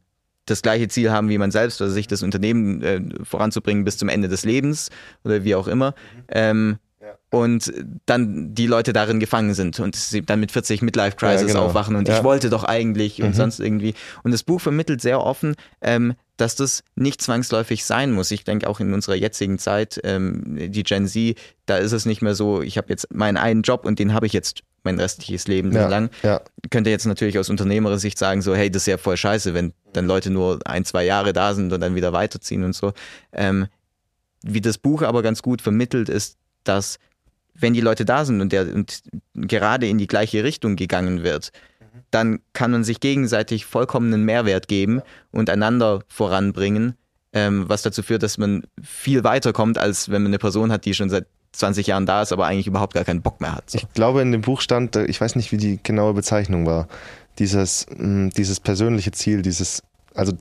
das 0.46 0.61
gleiche 0.61 0.88
Ziel 0.88 1.12
haben 1.12 1.29
wie 1.29 1.38
man 1.38 1.53
selbst, 1.53 1.81
also 1.81 1.94
sich 1.94 2.09
das 2.09 2.25
Unternehmen 2.25 2.83
äh, 2.83 3.01
voranzubringen 3.22 3.85
bis 3.85 3.96
zum 3.96 4.09
Ende 4.09 4.29
des 4.29 4.44
Lebens 4.44 4.90
oder 5.25 5.44
wie 5.44 5.55
auch 5.55 5.68
immer. 5.68 5.90
Mhm. 5.90 6.25
Ähm, 6.31 6.79
und 7.33 7.73
dann 8.05 8.55
die 8.55 8.66
Leute 8.66 8.92
darin 8.92 9.18
gefangen 9.18 9.55
sind 9.55 9.81
und 9.81 9.97
sie 9.97 10.21
dann 10.21 10.38
mit 10.38 10.53
40 10.53 10.83
Midlife 10.83 11.16
Crisis 11.16 11.40
ja, 11.40 11.47
genau. 11.47 11.64
aufwachen 11.64 11.97
und 11.97 12.07
ja. 12.07 12.18
ich 12.18 12.25
wollte 12.25 12.51
doch 12.51 12.62
eigentlich 12.62 13.18
mhm. 13.18 13.25
und 13.25 13.35
sonst 13.35 13.59
irgendwie. 13.59 13.95
Und 14.23 14.33
das 14.33 14.42
Buch 14.42 14.61
vermittelt 14.61 15.01
sehr 15.01 15.18
offen, 15.18 15.57
ähm, 15.81 16.12
dass 16.37 16.57
das 16.57 16.85
nicht 16.95 17.23
zwangsläufig 17.23 17.87
sein 17.87 18.12
muss. 18.12 18.31
Ich 18.33 18.45
denke 18.45 18.68
auch 18.68 18.81
in 18.81 18.92
unserer 18.92 19.14
jetzigen 19.14 19.59
Zeit, 19.59 19.99
ähm, 20.05 20.59
die 20.71 20.83
Gen 20.83 21.09
Z, 21.09 21.38
da 21.64 21.79
ist 21.79 21.92
es 21.92 22.05
nicht 22.05 22.21
mehr 22.21 22.35
so, 22.35 22.61
ich 22.61 22.77
habe 22.77 22.88
jetzt 22.90 23.14
meinen 23.14 23.38
einen 23.38 23.62
Job 23.62 23.87
und 23.87 23.99
den 23.99 24.12
habe 24.12 24.27
ich 24.27 24.35
jetzt 24.35 24.61
mein 24.85 25.01
restliches 25.01 25.49
Leben 25.49 25.73
ja, 25.73 25.88
lang. 25.88 26.11
Ja. 26.23 26.42
Könnte 26.68 26.90
jetzt 26.90 27.07
natürlich 27.07 27.38
aus 27.38 27.49
Unternehmersicht 27.49 28.18
sagen, 28.18 28.42
so, 28.42 28.55
hey, 28.55 28.71
das 28.71 28.83
ist 28.83 28.88
ja 28.88 28.99
voll 28.99 29.16
scheiße, 29.16 29.55
wenn 29.55 29.73
dann 29.95 30.07
Leute 30.07 30.29
nur 30.29 30.59
ein, 30.66 30.85
zwei 30.85 31.07
Jahre 31.07 31.33
da 31.33 31.55
sind 31.55 31.73
und 31.73 31.81
dann 31.81 31.95
wieder 31.95 32.12
weiterziehen 32.12 32.62
und 32.62 32.75
so. 32.75 32.92
Ähm, 33.33 33.68
wie 34.42 34.61
das 34.61 34.77
Buch 34.77 35.01
aber 35.01 35.23
ganz 35.23 35.40
gut 35.40 35.62
vermittelt, 35.62 36.11
ist, 36.11 36.37
dass 36.64 36.99
wenn 37.55 37.75
die 37.75 37.81
Leute 37.81 38.05
da 38.05 38.25
sind 38.25 38.41
und, 38.41 38.53
der, 38.53 38.75
und 38.75 39.03
gerade 39.35 39.88
in 39.88 39.99
die 39.99 40.07
gleiche 40.07 40.45
Richtung 40.45 40.77
gegangen 40.77 41.23
wird, 41.23 41.53
dann 42.11 42.41
kann 42.53 42.71
man 42.71 42.85
sich 42.85 43.01
gegenseitig 43.01 43.67
vollkommenen 43.67 44.25
Mehrwert 44.25 44.69
geben 44.69 45.03
und 45.31 45.51
einander 45.51 46.03
voranbringen, 46.09 46.95
ähm, 47.33 47.69
was 47.69 47.83
dazu 47.83 48.03
führt, 48.03 48.23
dass 48.23 48.38
man 48.38 48.65
viel 48.83 49.25
weiterkommt, 49.25 49.79
als 49.79 50.11
wenn 50.11 50.23
man 50.23 50.31
eine 50.31 50.38
Person 50.38 50.73
hat, 50.73 50.85
die 50.85 50.95
schon 50.95 51.11
seit 51.11 51.27
20 51.53 51.87
Jahren 51.87 52.07
da 52.07 52.23
ist, 52.23 52.33
aber 52.33 52.47
eigentlich 52.47 52.67
überhaupt 52.67 52.95
gar 52.95 53.05
keinen 53.05 53.23
Bock 53.23 53.41
mehr 53.41 53.55
hat. 53.55 53.71
So. 53.71 53.79
Ich 53.79 53.88
glaube, 53.93 54.23
in 54.23 54.33
dem 54.33 54.41
Buch 54.41 54.61
stand, 54.61 54.97
ich 54.97 55.21
weiß 55.21 55.37
nicht, 55.37 55.53
wie 55.53 55.59
die 55.59 55.79
genaue 55.83 56.15
Bezeichnung 56.15 56.67
war, 56.67 56.88
dieses, 57.38 57.87
mm, 57.95 58.31
dieses 58.31 58.61
persönliche 58.61 59.12
Ziel, 59.12 59.43
dieses 59.43 59.83
also 60.14 60.33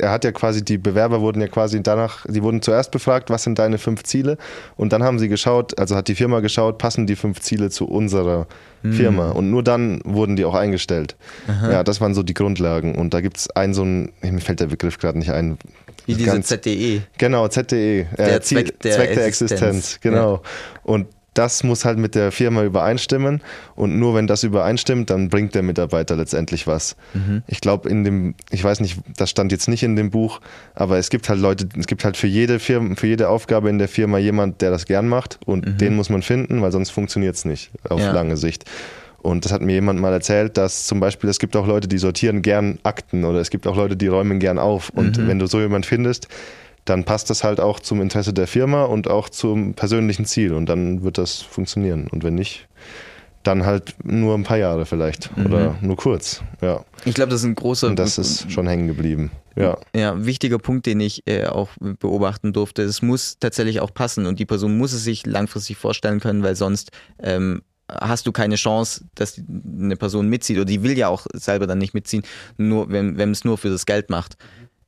er 0.00 0.10
hat 0.10 0.24
ja 0.24 0.32
quasi, 0.32 0.64
die 0.64 0.78
Bewerber 0.78 1.20
wurden 1.20 1.40
ja 1.40 1.48
quasi 1.48 1.82
danach, 1.82 2.26
die 2.26 2.42
wurden 2.42 2.62
zuerst 2.62 2.90
befragt, 2.90 3.30
was 3.30 3.42
sind 3.42 3.58
deine 3.58 3.78
fünf 3.78 4.02
Ziele? 4.04 4.38
Und 4.76 4.92
dann 4.92 5.02
haben 5.02 5.18
sie 5.18 5.28
geschaut, 5.28 5.78
also 5.78 5.96
hat 5.96 6.08
die 6.08 6.14
Firma 6.14 6.40
geschaut, 6.40 6.78
passen 6.78 7.06
die 7.06 7.16
fünf 7.16 7.40
Ziele 7.40 7.70
zu 7.70 7.86
unserer 7.86 8.46
mhm. 8.82 8.92
Firma? 8.92 9.30
Und 9.30 9.50
nur 9.50 9.62
dann 9.62 10.00
wurden 10.04 10.36
die 10.36 10.44
auch 10.44 10.54
eingestellt. 10.54 11.16
Aha. 11.46 11.72
Ja, 11.72 11.84
das 11.84 12.00
waren 12.00 12.14
so 12.14 12.22
die 12.22 12.34
Grundlagen. 12.34 12.94
Und 12.94 13.14
da 13.14 13.20
gibt 13.20 13.38
es 13.38 13.50
einen 13.50 13.74
so 13.74 13.84
ein, 13.84 14.12
mir 14.22 14.40
fällt 14.40 14.60
der 14.60 14.66
Begriff 14.66 14.98
gerade 14.98 15.18
nicht 15.18 15.30
ein, 15.30 15.58
wie 16.06 16.14
diese 16.14 16.40
ZDE. 16.40 17.02
Genau, 17.18 17.48
ZDE. 17.48 18.06
Der 18.16 18.36
äh, 18.36 18.40
Zweck, 18.40 18.80
der, 18.80 18.96
Zweck 18.96 19.14
der 19.14 19.26
Existenz. 19.26 19.62
Existenz 19.62 20.00
genau. 20.00 20.34
Ja. 20.34 20.40
Und 20.82 21.06
das 21.34 21.64
muss 21.64 21.84
halt 21.84 21.98
mit 21.98 22.14
der 22.14 22.30
Firma 22.32 22.62
übereinstimmen 22.62 23.40
und 23.74 23.98
nur 23.98 24.14
wenn 24.14 24.26
das 24.26 24.42
übereinstimmt, 24.42 25.10
dann 25.10 25.28
bringt 25.28 25.54
der 25.54 25.62
Mitarbeiter 25.62 26.16
letztendlich 26.16 26.66
was. 26.66 26.96
Mhm. 27.14 27.42
Ich 27.46 27.60
glaube 27.60 27.88
in 27.88 28.04
dem, 28.04 28.34
ich 28.50 28.62
weiß 28.62 28.80
nicht, 28.80 28.98
das 29.16 29.30
stand 29.30 29.52
jetzt 29.52 29.68
nicht 29.68 29.82
in 29.82 29.96
dem 29.96 30.10
Buch, 30.10 30.40
aber 30.74 30.98
es 30.98 31.10
gibt 31.10 31.28
halt 31.28 31.40
Leute, 31.40 31.68
es 31.78 31.86
gibt 31.86 32.04
halt 32.04 32.16
für 32.16 32.26
jede 32.26 32.58
Firma, 32.58 32.94
für 32.96 33.06
jede 33.06 33.28
Aufgabe 33.28 33.70
in 33.70 33.78
der 33.78 33.88
Firma 33.88 34.18
jemand, 34.18 34.60
der 34.60 34.70
das 34.70 34.84
gern 34.84 35.08
macht 35.08 35.38
und 35.46 35.66
mhm. 35.66 35.78
den 35.78 35.96
muss 35.96 36.10
man 36.10 36.22
finden, 36.22 36.60
weil 36.60 36.72
sonst 36.72 36.90
funktioniert 36.90 37.36
es 37.36 37.44
nicht 37.44 37.70
auf 37.88 38.00
ja. 38.00 38.12
lange 38.12 38.36
Sicht. 38.36 38.64
Und 39.22 39.44
das 39.44 39.52
hat 39.52 39.62
mir 39.62 39.74
jemand 39.74 40.00
mal 40.00 40.12
erzählt, 40.12 40.56
dass 40.56 40.84
zum 40.86 40.98
Beispiel 40.98 41.30
es 41.30 41.38
gibt 41.38 41.54
auch 41.54 41.66
Leute, 41.66 41.86
die 41.86 41.98
sortieren 41.98 42.42
gern 42.42 42.80
Akten 42.82 43.24
oder 43.24 43.38
es 43.38 43.50
gibt 43.50 43.68
auch 43.68 43.76
Leute, 43.76 43.96
die 43.96 44.08
räumen 44.08 44.40
gern 44.40 44.58
auf. 44.58 44.90
Und 44.90 45.16
mhm. 45.16 45.28
wenn 45.28 45.38
du 45.38 45.46
so 45.46 45.60
jemand 45.60 45.86
findest, 45.86 46.26
dann 46.84 47.04
passt 47.04 47.30
das 47.30 47.44
halt 47.44 47.60
auch 47.60 47.80
zum 47.80 48.00
Interesse 48.00 48.32
der 48.32 48.46
Firma 48.46 48.84
und 48.84 49.08
auch 49.08 49.28
zum 49.28 49.74
persönlichen 49.74 50.24
Ziel 50.24 50.52
und 50.52 50.66
dann 50.66 51.02
wird 51.02 51.18
das 51.18 51.40
funktionieren. 51.40 52.08
Und 52.08 52.24
wenn 52.24 52.34
nicht, 52.34 52.68
dann 53.42 53.64
halt 53.66 53.94
nur 54.04 54.34
ein 54.34 54.44
paar 54.44 54.56
Jahre 54.56 54.86
vielleicht 54.86 55.36
mhm. 55.36 55.46
oder 55.46 55.76
nur 55.80 55.96
kurz. 55.96 56.42
Ja. 56.60 56.84
Ich 57.04 57.14
glaube, 57.14 57.30
das 57.30 57.40
ist 57.40 57.46
ein 57.46 57.54
großer. 57.54 57.88
Und 57.88 57.98
das 57.98 58.18
ist 58.18 58.50
schon 58.50 58.66
hängen 58.66 58.86
geblieben. 58.86 59.30
Ja. 59.56 59.78
Ja, 59.94 60.24
wichtiger 60.24 60.58
Punkt, 60.58 60.86
den 60.86 61.00
ich 61.00 61.26
äh, 61.26 61.46
auch 61.46 61.68
beobachten 61.78 62.52
durfte. 62.52 62.82
Es 62.82 63.02
muss 63.02 63.38
tatsächlich 63.38 63.80
auch 63.80 63.92
passen 63.92 64.26
und 64.26 64.38
die 64.38 64.46
Person 64.46 64.78
muss 64.78 64.92
es 64.92 65.04
sich 65.04 65.26
langfristig 65.26 65.76
vorstellen 65.76 66.20
können, 66.20 66.42
weil 66.42 66.56
sonst 66.56 66.90
ähm, 67.22 67.62
hast 67.88 68.26
du 68.26 68.32
keine 68.32 68.54
Chance, 68.54 69.04
dass 69.14 69.38
eine 69.38 69.96
Person 69.96 70.28
mitzieht 70.28 70.56
oder 70.56 70.64
die 70.64 70.82
will 70.82 70.96
ja 70.96 71.08
auch 71.08 71.26
selber 71.34 71.66
dann 71.66 71.78
nicht 71.78 71.94
mitziehen, 71.94 72.22
nur 72.56 72.90
wenn, 72.90 73.18
wenn 73.18 73.30
es 73.32 73.44
nur 73.44 73.58
für 73.58 73.68
das 73.68 73.86
Geld 73.86 74.08
macht. 74.08 74.36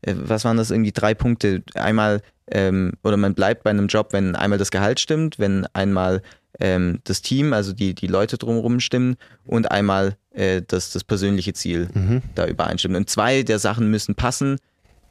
Äh, 0.05 0.15
was 0.17 0.45
waren 0.45 0.57
das 0.57 0.71
irgendwie 0.71 0.93
drei 0.93 1.15
Punkte? 1.15 1.63
Einmal, 1.75 2.21
ähm, 2.51 2.93
oder 3.03 3.17
man 3.17 3.35
bleibt 3.35 3.65
bei 3.65 3.71
einem 3.71 3.87
Job, 3.87 4.09
wenn 4.13 4.37
einmal 4.37 4.59
das 4.59 4.71
Gehalt 4.71 5.01
stimmt, 5.01 5.39
wenn 5.39 5.67
einmal 5.73 6.23
ähm, 6.61 7.01
das 7.05 7.23
Team, 7.23 7.53
also 7.53 7.73
die, 7.73 7.95
die 7.95 8.07
Leute 8.07 8.39
drumherum 8.39 8.81
stimmen 8.81 9.17
und 9.45 9.71
einmal 9.71 10.17
äh, 10.33 10.63
das, 10.67 10.93
das 10.93 11.05
persönliche 11.05 11.53
Ziel 11.53 11.89
mhm. 11.93 12.23
da 12.35 12.47
übereinstimmen. 12.47 12.97
Und 12.97 13.11
zwei 13.11 13.43
der 13.43 13.59
Sachen 13.59 13.91
müssen 13.91 14.15
passen. 14.15 14.59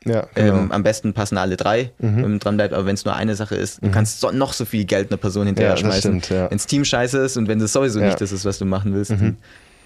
Ja, 0.05 0.27
genau. 0.35 0.57
ähm, 0.57 0.71
am 0.73 0.83
besten 0.83 1.13
passen 1.13 1.37
alle 1.37 1.55
drei, 1.55 1.91
mhm. 1.97 2.15
wenn 2.15 2.21
man 2.21 2.39
dran 2.39 2.57
bleibt, 2.57 2.73
aber 2.73 2.85
wenn 2.85 2.95
es 2.95 3.05
nur 3.05 3.15
eine 3.15 3.35
Sache 3.35 3.55
ist, 3.55 3.81
du 3.81 3.87
mhm. 3.87 3.91
kannst 3.91 4.19
so, 4.19 4.31
noch 4.31 4.51
so 4.51 4.65
viel 4.65 4.83
Geld 4.83 5.09
einer 5.09 5.17
Person 5.17 5.45
hinterher 5.45 5.71
ja, 5.71 5.77
schmeißen. 5.77 6.21
ja. 6.29 6.49
Wenn 6.49 6.57
das 6.57 6.67
Team 6.67 6.83
scheiße 6.83 7.19
ist 7.19 7.37
und 7.37 7.47
wenn 7.47 7.59
das 7.59 7.71
sowieso 7.71 8.01
nicht 8.01 8.19
das 8.19 8.33
ist, 8.33 8.43
was 8.43 8.59
du 8.59 8.65
machen 8.65 8.93
willst, 8.93 9.11
mhm 9.11 9.37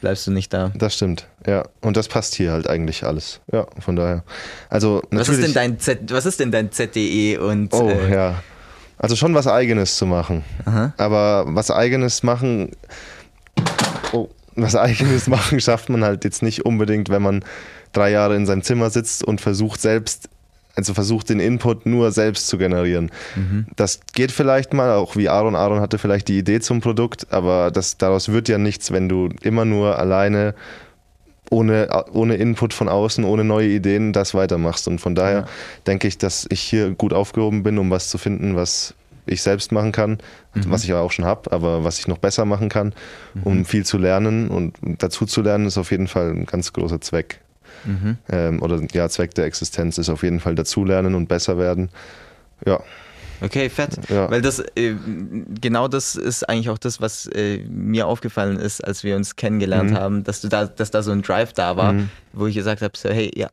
bleibst 0.01 0.27
du 0.27 0.31
nicht 0.31 0.53
da. 0.53 0.71
Das 0.75 0.95
stimmt, 0.95 1.27
ja. 1.45 1.63
Und 1.81 1.97
das 1.97 2.07
passt 2.07 2.35
hier 2.35 2.51
halt 2.51 2.69
eigentlich 2.69 3.03
alles. 3.03 3.39
Ja, 3.51 3.67
von 3.79 3.95
daher. 3.95 4.23
Also 4.69 5.01
was 5.11 5.29
ist 5.29 5.43
denn 5.43 5.53
dein 5.53 5.79
Z, 5.79 6.11
was 6.11 6.25
ist 6.25 6.39
denn 6.39 6.51
dein 6.51 6.71
ZDE 6.71 7.37
und 7.39 7.73
Oh, 7.73 7.89
äh, 7.89 8.11
ja. 8.13 8.43
Also 8.97 9.15
schon 9.15 9.33
was 9.35 9.47
eigenes 9.47 9.97
zu 9.97 10.05
machen. 10.05 10.43
Aha. 10.65 10.93
Aber 10.97 11.45
was 11.47 11.69
eigenes 11.69 12.23
machen 12.23 12.71
Oh, 14.11 14.29
was 14.55 14.75
eigenes 14.75 15.27
machen 15.27 15.59
schafft 15.59 15.89
man 15.89 16.03
halt 16.03 16.23
jetzt 16.23 16.41
nicht 16.41 16.65
unbedingt, 16.65 17.09
wenn 17.09 17.21
man 17.21 17.43
drei 17.93 18.11
Jahre 18.11 18.35
in 18.35 18.45
seinem 18.45 18.63
Zimmer 18.63 18.89
sitzt 18.89 19.23
und 19.23 19.41
versucht 19.41 19.81
selbst 19.81 20.29
also 20.77 20.93
versucht 20.93 21.29
den 21.29 21.39
Input 21.39 21.85
nur 21.85 22.11
selbst 22.11 22.47
zu 22.47 22.57
generieren. 22.57 23.11
Mhm. 23.35 23.65
Das 23.75 23.99
geht 24.13 24.31
vielleicht 24.31 24.73
mal, 24.73 24.91
auch 24.91 25.15
wie 25.15 25.27
Aaron. 25.27 25.55
Aaron 25.55 25.81
hatte 25.81 25.97
vielleicht 25.97 26.27
die 26.27 26.37
Idee 26.37 26.59
zum 26.59 26.81
Produkt, 26.81 27.27
aber 27.31 27.71
das, 27.71 27.97
daraus 27.97 28.29
wird 28.29 28.47
ja 28.47 28.59
nichts, 28.59 28.91
wenn 28.91 29.09
du 29.09 29.29
immer 29.41 29.65
nur 29.65 29.97
alleine 29.97 30.53
ohne, 31.49 31.87
ohne 32.11 32.35
Input 32.35 32.73
von 32.73 32.89
außen, 32.89 33.23
ohne 33.23 33.43
neue 33.43 33.69
Ideen 33.69 34.13
das 34.13 34.33
weitermachst. 34.33 34.87
Und 34.87 34.99
von 34.99 35.15
daher 35.15 35.39
ja. 35.39 35.47
denke 35.87 36.07
ich, 36.07 36.17
dass 36.17 36.45
ich 36.49 36.61
hier 36.61 36.91
gut 36.91 37.13
aufgehoben 37.13 37.63
bin, 37.63 37.77
um 37.79 37.89
was 37.89 38.09
zu 38.09 38.17
finden, 38.17 38.55
was 38.55 38.93
ich 39.25 39.41
selbst 39.41 39.71
machen 39.71 39.91
kann, 39.91 40.19
mhm. 40.53 40.65
was 40.67 40.83
ich 40.83 40.91
aber 40.91 41.01
auch 41.01 41.11
schon 41.11 41.25
habe, 41.25 41.51
aber 41.51 41.83
was 41.83 41.99
ich 41.99 42.07
noch 42.07 42.17
besser 42.17 42.45
machen 42.45 42.69
kann, 42.69 42.93
um 43.43 43.59
mhm. 43.59 43.65
viel 43.65 43.85
zu 43.85 43.97
lernen. 43.97 44.49
Und 44.49 44.75
dazu 44.99 45.25
zu 45.25 45.41
lernen 45.41 45.65
ist 45.65 45.77
auf 45.77 45.89
jeden 45.89 46.07
Fall 46.07 46.31
ein 46.31 46.45
ganz 46.45 46.71
großer 46.71 47.01
Zweck. 47.01 47.39
Ähm, 48.29 48.61
oder 48.61 48.81
ja, 48.91 49.07
Zweck 49.09 49.33
der 49.35 49.45
Existenz 49.45 49.97
ist 49.97 50.09
auf 50.09 50.23
jeden 50.23 50.39
Fall 50.39 50.55
dazulernen 50.55 51.15
und 51.15 51.27
besser 51.27 51.57
werden. 51.57 51.89
Ja. 52.65 52.79
Okay, 53.39 53.69
fett. 53.69 53.91
Ja. 54.09 54.29
Weil 54.31 54.41
das, 54.41 54.59
äh, 54.75 54.95
genau 55.61 55.87
das 55.87 56.15
ist 56.15 56.47
eigentlich 56.49 56.69
auch 56.71 56.79
das, 56.79 56.99
was 57.01 57.27
äh, 57.27 57.59
mir 57.69 58.07
aufgefallen 58.07 58.57
ist, 58.57 58.83
als 58.83 59.03
wir 59.03 59.15
uns 59.15 59.35
kennengelernt 59.35 59.91
Mhm. 59.91 59.95
haben, 59.95 60.23
dass 60.23 60.41
du 60.41 60.47
da, 60.47 60.65
dass 60.65 60.89
da 60.89 61.03
so 61.03 61.11
ein 61.11 61.21
Drive 61.21 61.53
da 61.53 61.77
war, 61.77 61.93
wo 62.33 62.47
ich 62.47 62.55
gesagt 62.55 62.81
habe, 62.81 62.97
so, 62.97 63.09
hey, 63.09 63.31
ja, 63.35 63.49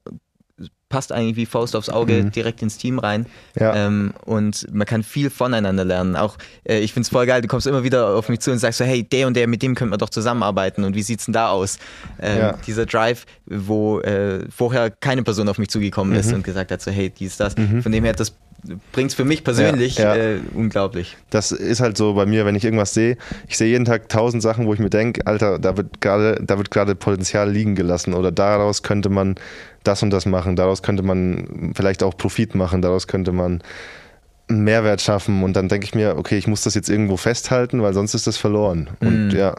passt 0.88 1.10
eigentlich 1.10 1.34
wie 1.36 1.46
Faust 1.46 1.74
aufs 1.74 1.88
Auge 1.88 2.22
Mhm. 2.22 2.30
direkt 2.30 2.62
ins 2.62 2.78
Team 2.78 3.00
rein. 3.00 3.26
Ja. 3.58 3.74
Ähm, 3.74 4.14
und 4.24 4.66
man 4.72 4.86
kann 4.86 5.02
viel 5.02 5.28
voneinander 5.28 5.84
lernen. 5.84 6.14
Auch 6.14 6.36
äh, 6.62 6.78
ich 6.78 6.92
finde 6.92 7.06
es 7.06 7.10
voll 7.10 7.26
geil, 7.26 7.42
du 7.42 7.48
kommst 7.48 7.66
immer 7.66 7.82
wieder 7.82 8.14
auf 8.14 8.28
mich 8.28 8.38
zu 8.38 8.52
und 8.52 8.58
sagst 8.58 8.78
so, 8.78 8.84
hey, 8.84 9.02
der 9.02 9.26
und 9.26 9.34
der, 9.34 9.48
mit 9.48 9.62
dem 9.62 9.74
könnte 9.74 9.90
man 9.90 9.98
doch 9.98 10.10
zusammenarbeiten 10.10 10.84
und 10.84 10.94
wie 10.94 11.02
sieht's 11.02 11.24
denn 11.24 11.34
da 11.34 11.48
aus? 11.48 11.78
Ähm, 12.20 12.38
Ja. 12.38 12.58
Dieser 12.66 12.86
Drive, 12.86 13.26
wo 13.46 13.98
äh, 14.00 14.44
vorher 14.50 14.90
keine 14.90 15.24
Person 15.24 15.48
auf 15.48 15.58
mich 15.58 15.68
zugekommen 15.70 16.14
ist 16.14 16.28
Mhm. 16.28 16.34
und 16.34 16.42
gesagt 16.44 16.70
hat, 16.70 16.80
so, 16.80 16.92
hey, 16.92 17.10
dies, 17.10 17.36
das. 17.38 17.54
Von 17.54 17.90
dem 17.90 18.04
her, 18.04 18.12
das 18.12 18.36
bringt 18.92 19.10
es 19.10 19.14
für 19.14 19.24
mich 19.24 19.44
persönlich 19.44 19.98
Ja, 19.98 20.16
ja. 20.16 20.22
Äh, 20.34 20.40
unglaublich. 20.54 21.16
Das 21.30 21.52
ist 21.52 21.80
halt 21.80 21.96
so 21.96 22.14
bei 22.14 22.26
mir, 22.26 22.46
wenn 22.46 22.54
ich 22.54 22.64
irgendwas 22.64 22.94
sehe. 22.94 23.16
Ich 23.48 23.56
sehe 23.56 23.68
jeden 23.68 23.84
Tag 23.84 24.08
tausend 24.08 24.42
Sachen, 24.42 24.66
wo 24.66 24.74
ich 24.74 24.80
mir 24.80 24.90
denke, 24.90 25.26
Alter, 25.26 25.58
da 25.58 25.76
wird 25.76 26.00
gerade, 26.00 26.40
da 26.44 26.58
wird 26.58 26.70
gerade 26.70 26.94
Potenzial 26.94 27.50
liegen 27.50 27.74
gelassen 27.74 28.14
oder 28.14 28.32
daraus 28.32 28.82
könnte 28.82 29.08
man 29.08 29.36
das 29.82 30.02
und 30.02 30.10
das 30.10 30.26
machen, 30.26 30.56
daraus 30.56 30.82
könnte 30.82 31.02
man 31.02 31.72
vielleicht 31.74 32.02
auch 32.02 32.16
Profit 32.16 32.54
machen, 32.54 32.82
daraus 32.82 33.06
könnte 33.06 33.32
man 33.32 33.62
einen 34.48 34.64
Mehrwert 34.64 35.00
schaffen 35.00 35.42
und 35.42 35.54
dann 35.56 35.68
denke 35.68 35.86
ich 35.86 35.94
mir, 35.94 36.16
okay, 36.16 36.36
ich 36.36 36.46
muss 36.46 36.62
das 36.62 36.74
jetzt 36.74 36.88
irgendwo 36.88 37.16
festhalten, 37.16 37.82
weil 37.82 37.94
sonst 37.94 38.14
ist 38.14 38.26
das 38.26 38.36
verloren. 38.36 38.90
Und 39.00 39.30
ja, 39.30 39.54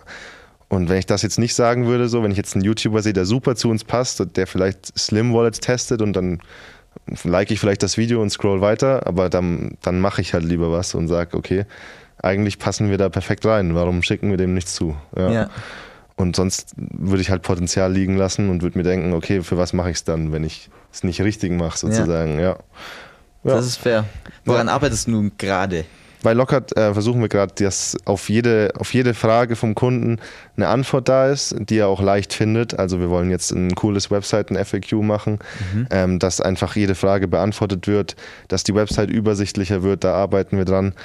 und 0.67 0.89
wenn 0.89 0.97
ich 0.97 1.05
das 1.05 1.21
jetzt 1.21 1.39
nicht 1.39 1.53
sagen 1.53 1.85
würde, 1.85 2.09
so, 2.09 2.23
wenn 2.23 2.31
ich 2.31 2.37
jetzt 2.37 2.55
einen 2.55 2.63
YouTuber 2.63 3.01
sehe, 3.01 3.13
der 3.13 3.25
super 3.25 3.55
zu 3.55 3.69
uns 3.69 3.83
passt 3.83 4.19
und 4.19 4.35
der 4.35 4.47
vielleicht 4.47 4.97
Slim 4.97 5.33
Wallets 5.33 5.59
testet 5.59 6.01
und 6.01 6.13
dann 6.13 6.39
like 7.23 7.51
ich 7.51 7.59
vielleicht 7.59 7.83
das 7.83 7.97
Video 7.97 8.21
und 8.21 8.29
scroll 8.29 8.61
weiter, 8.61 9.05
aber 9.07 9.29
dann, 9.29 9.77
dann 9.81 9.99
mache 9.99 10.21
ich 10.21 10.33
halt 10.33 10.43
lieber 10.43 10.71
was 10.71 10.95
und 10.95 11.07
sage, 11.07 11.37
okay, 11.37 11.65
eigentlich 12.21 12.59
passen 12.59 12.89
wir 12.89 12.97
da 12.97 13.09
perfekt 13.09 13.45
rein, 13.45 13.75
warum 13.75 14.01
schicken 14.01 14.29
wir 14.29 14.37
dem 14.37 14.53
nichts 14.53 14.73
zu? 14.73 14.95
Ja. 15.17 15.49
Und 16.15 16.35
sonst 16.35 16.73
würde 16.77 17.21
ich 17.21 17.29
halt 17.29 17.41
Potenzial 17.41 17.91
liegen 17.91 18.15
lassen 18.15 18.49
und 18.49 18.61
würde 18.61 18.77
mir 18.77 18.83
denken, 18.83 19.13
okay, 19.13 19.41
für 19.41 19.57
was 19.57 19.73
mache 19.73 19.89
ich 19.89 19.97
es 19.97 20.03
dann, 20.05 20.31
wenn 20.31 20.43
ich 20.43 20.69
es 20.91 21.03
nicht 21.03 21.21
richtig 21.21 21.51
mache, 21.51 21.77
sozusagen, 21.77 22.39
ja. 22.39 22.57
Ja. 23.43 23.55
Das 23.55 23.65
ist 23.65 23.77
fair. 23.77 24.05
Woran 24.45 24.69
arbeitest 24.69 25.07
du 25.07 25.11
nun 25.11 25.31
gerade? 25.37 25.85
Bei 26.25 26.33
Lockhart 26.33 26.75
äh, 26.75 26.91
versuchen 26.91 27.21
wir 27.21 27.29
gerade, 27.29 27.53
dass 27.63 27.95
auf 28.05 28.29
jede, 28.29 28.71
auf 28.79 28.95
jede 28.95 29.13
Frage 29.13 29.55
vom 29.55 29.75
Kunden 29.75 30.17
eine 30.57 30.69
Antwort 30.69 31.07
da 31.07 31.29
ist, 31.29 31.55
die 31.59 31.77
er 31.77 31.87
auch 31.87 32.01
leicht 32.01 32.33
findet. 32.33 32.79
Also 32.79 32.99
wir 32.99 33.11
wollen 33.11 33.29
jetzt 33.29 33.51
ein 33.51 33.75
cooles 33.75 34.09
Webseiten-FAQ 34.09 34.93
machen, 35.03 35.37
ähm, 35.91 36.17
dass 36.17 36.41
einfach 36.41 36.75
jede 36.75 36.95
Frage 36.95 37.27
beantwortet 37.27 37.85
wird, 37.85 38.15
dass 38.47 38.63
die 38.63 38.73
Website 38.73 39.11
übersichtlicher 39.11 39.83
wird, 39.83 40.03
da 40.03 40.15
arbeiten 40.15 40.57
wir 40.57 40.65
dran. 40.65 40.95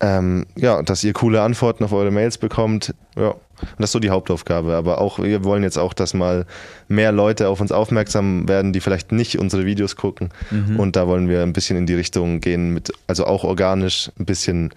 Ähm, 0.00 0.46
ja, 0.56 0.82
dass 0.82 1.02
ihr 1.02 1.12
coole 1.12 1.42
Antworten 1.42 1.82
auf 1.82 1.92
eure 1.92 2.12
Mails 2.12 2.38
bekommt. 2.38 2.94
Ja, 3.16 3.30
und 3.30 3.80
das 3.80 3.88
ist 3.88 3.92
so 3.92 3.98
die 3.98 4.10
Hauptaufgabe. 4.10 4.74
Aber 4.74 5.00
auch 5.00 5.18
wir 5.18 5.42
wollen 5.44 5.62
jetzt 5.64 5.76
auch, 5.76 5.92
dass 5.92 6.14
mal 6.14 6.46
mehr 6.86 7.10
Leute 7.10 7.48
auf 7.48 7.60
uns 7.60 7.72
aufmerksam 7.72 8.48
werden, 8.48 8.72
die 8.72 8.80
vielleicht 8.80 9.10
nicht 9.10 9.38
unsere 9.38 9.66
Videos 9.66 9.96
gucken. 9.96 10.28
Und 10.76 10.94
da 10.94 11.08
wollen 11.08 11.28
wir 11.28 11.42
ein 11.42 11.52
bisschen 11.52 11.76
in 11.76 11.86
die 11.86 11.94
Richtung 11.94 12.40
gehen, 12.40 12.72
mit, 12.72 12.92
also 13.08 13.26
auch 13.26 13.42
organisch 13.42 14.12
ein 14.18 14.26
bisschen 14.26 14.70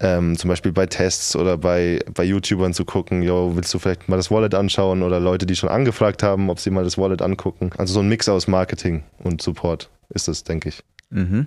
ähm, 0.00 0.36
zum 0.36 0.48
Beispiel 0.48 0.72
bei 0.72 0.86
Tests 0.86 1.36
oder 1.36 1.56
bei, 1.56 2.00
bei 2.12 2.24
YouTubern 2.24 2.74
zu 2.74 2.84
gucken, 2.84 3.22
yo, 3.22 3.52
willst 3.54 3.72
du 3.72 3.78
vielleicht 3.78 4.08
mal 4.08 4.16
das 4.16 4.30
Wallet 4.30 4.54
anschauen 4.54 5.02
oder 5.02 5.20
Leute, 5.20 5.46
die 5.46 5.56
schon 5.56 5.68
angefragt 5.68 6.22
haben, 6.22 6.50
ob 6.50 6.58
sie 6.58 6.70
mal 6.70 6.84
das 6.84 6.98
Wallet 6.98 7.22
angucken. 7.22 7.70
Also 7.78 7.94
so 7.94 8.00
ein 8.00 8.08
Mix 8.08 8.28
aus 8.28 8.48
Marketing 8.48 9.04
und 9.22 9.40
Support 9.40 9.90
ist 10.10 10.28
das, 10.28 10.44
denke 10.44 10.70
ich. 10.70 10.82
Mhm. 11.10 11.46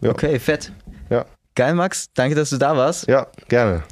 Ja. 0.00 0.10
Okay, 0.10 0.38
fett. 0.38 0.72
Geil, 1.54 1.74
Max. 1.74 2.08
Danke, 2.14 2.34
dass 2.34 2.50
du 2.50 2.56
da 2.58 2.76
warst. 2.76 3.06
ja, 3.08 3.26
gerne. 3.48 3.82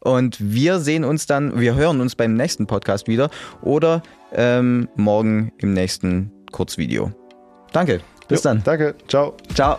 Und 0.00 0.36
wir 0.40 0.80
sehen 0.80 1.04
uns 1.04 1.26
dann, 1.26 1.60
wir 1.60 1.76
hören 1.76 2.00
uns 2.00 2.16
beim 2.16 2.34
nächsten 2.34 2.66
Podcast 2.66 3.06
wieder 3.06 3.30
oder 3.62 4.02
ähm, 4.32 4.88
morgen 4.96 5.52
im 5.58 5.74
nächsten 5.74 6.32
Kurzvideo. 6.50 7.12
Danke. 7.72 8.00
Bis 8.26 8.42
Jo, 8.42 8.50
dann. 8.50 8.62
Danke, 8.64 8.94
ciao. 9.06 9.36
Ciao. 9.54 9.78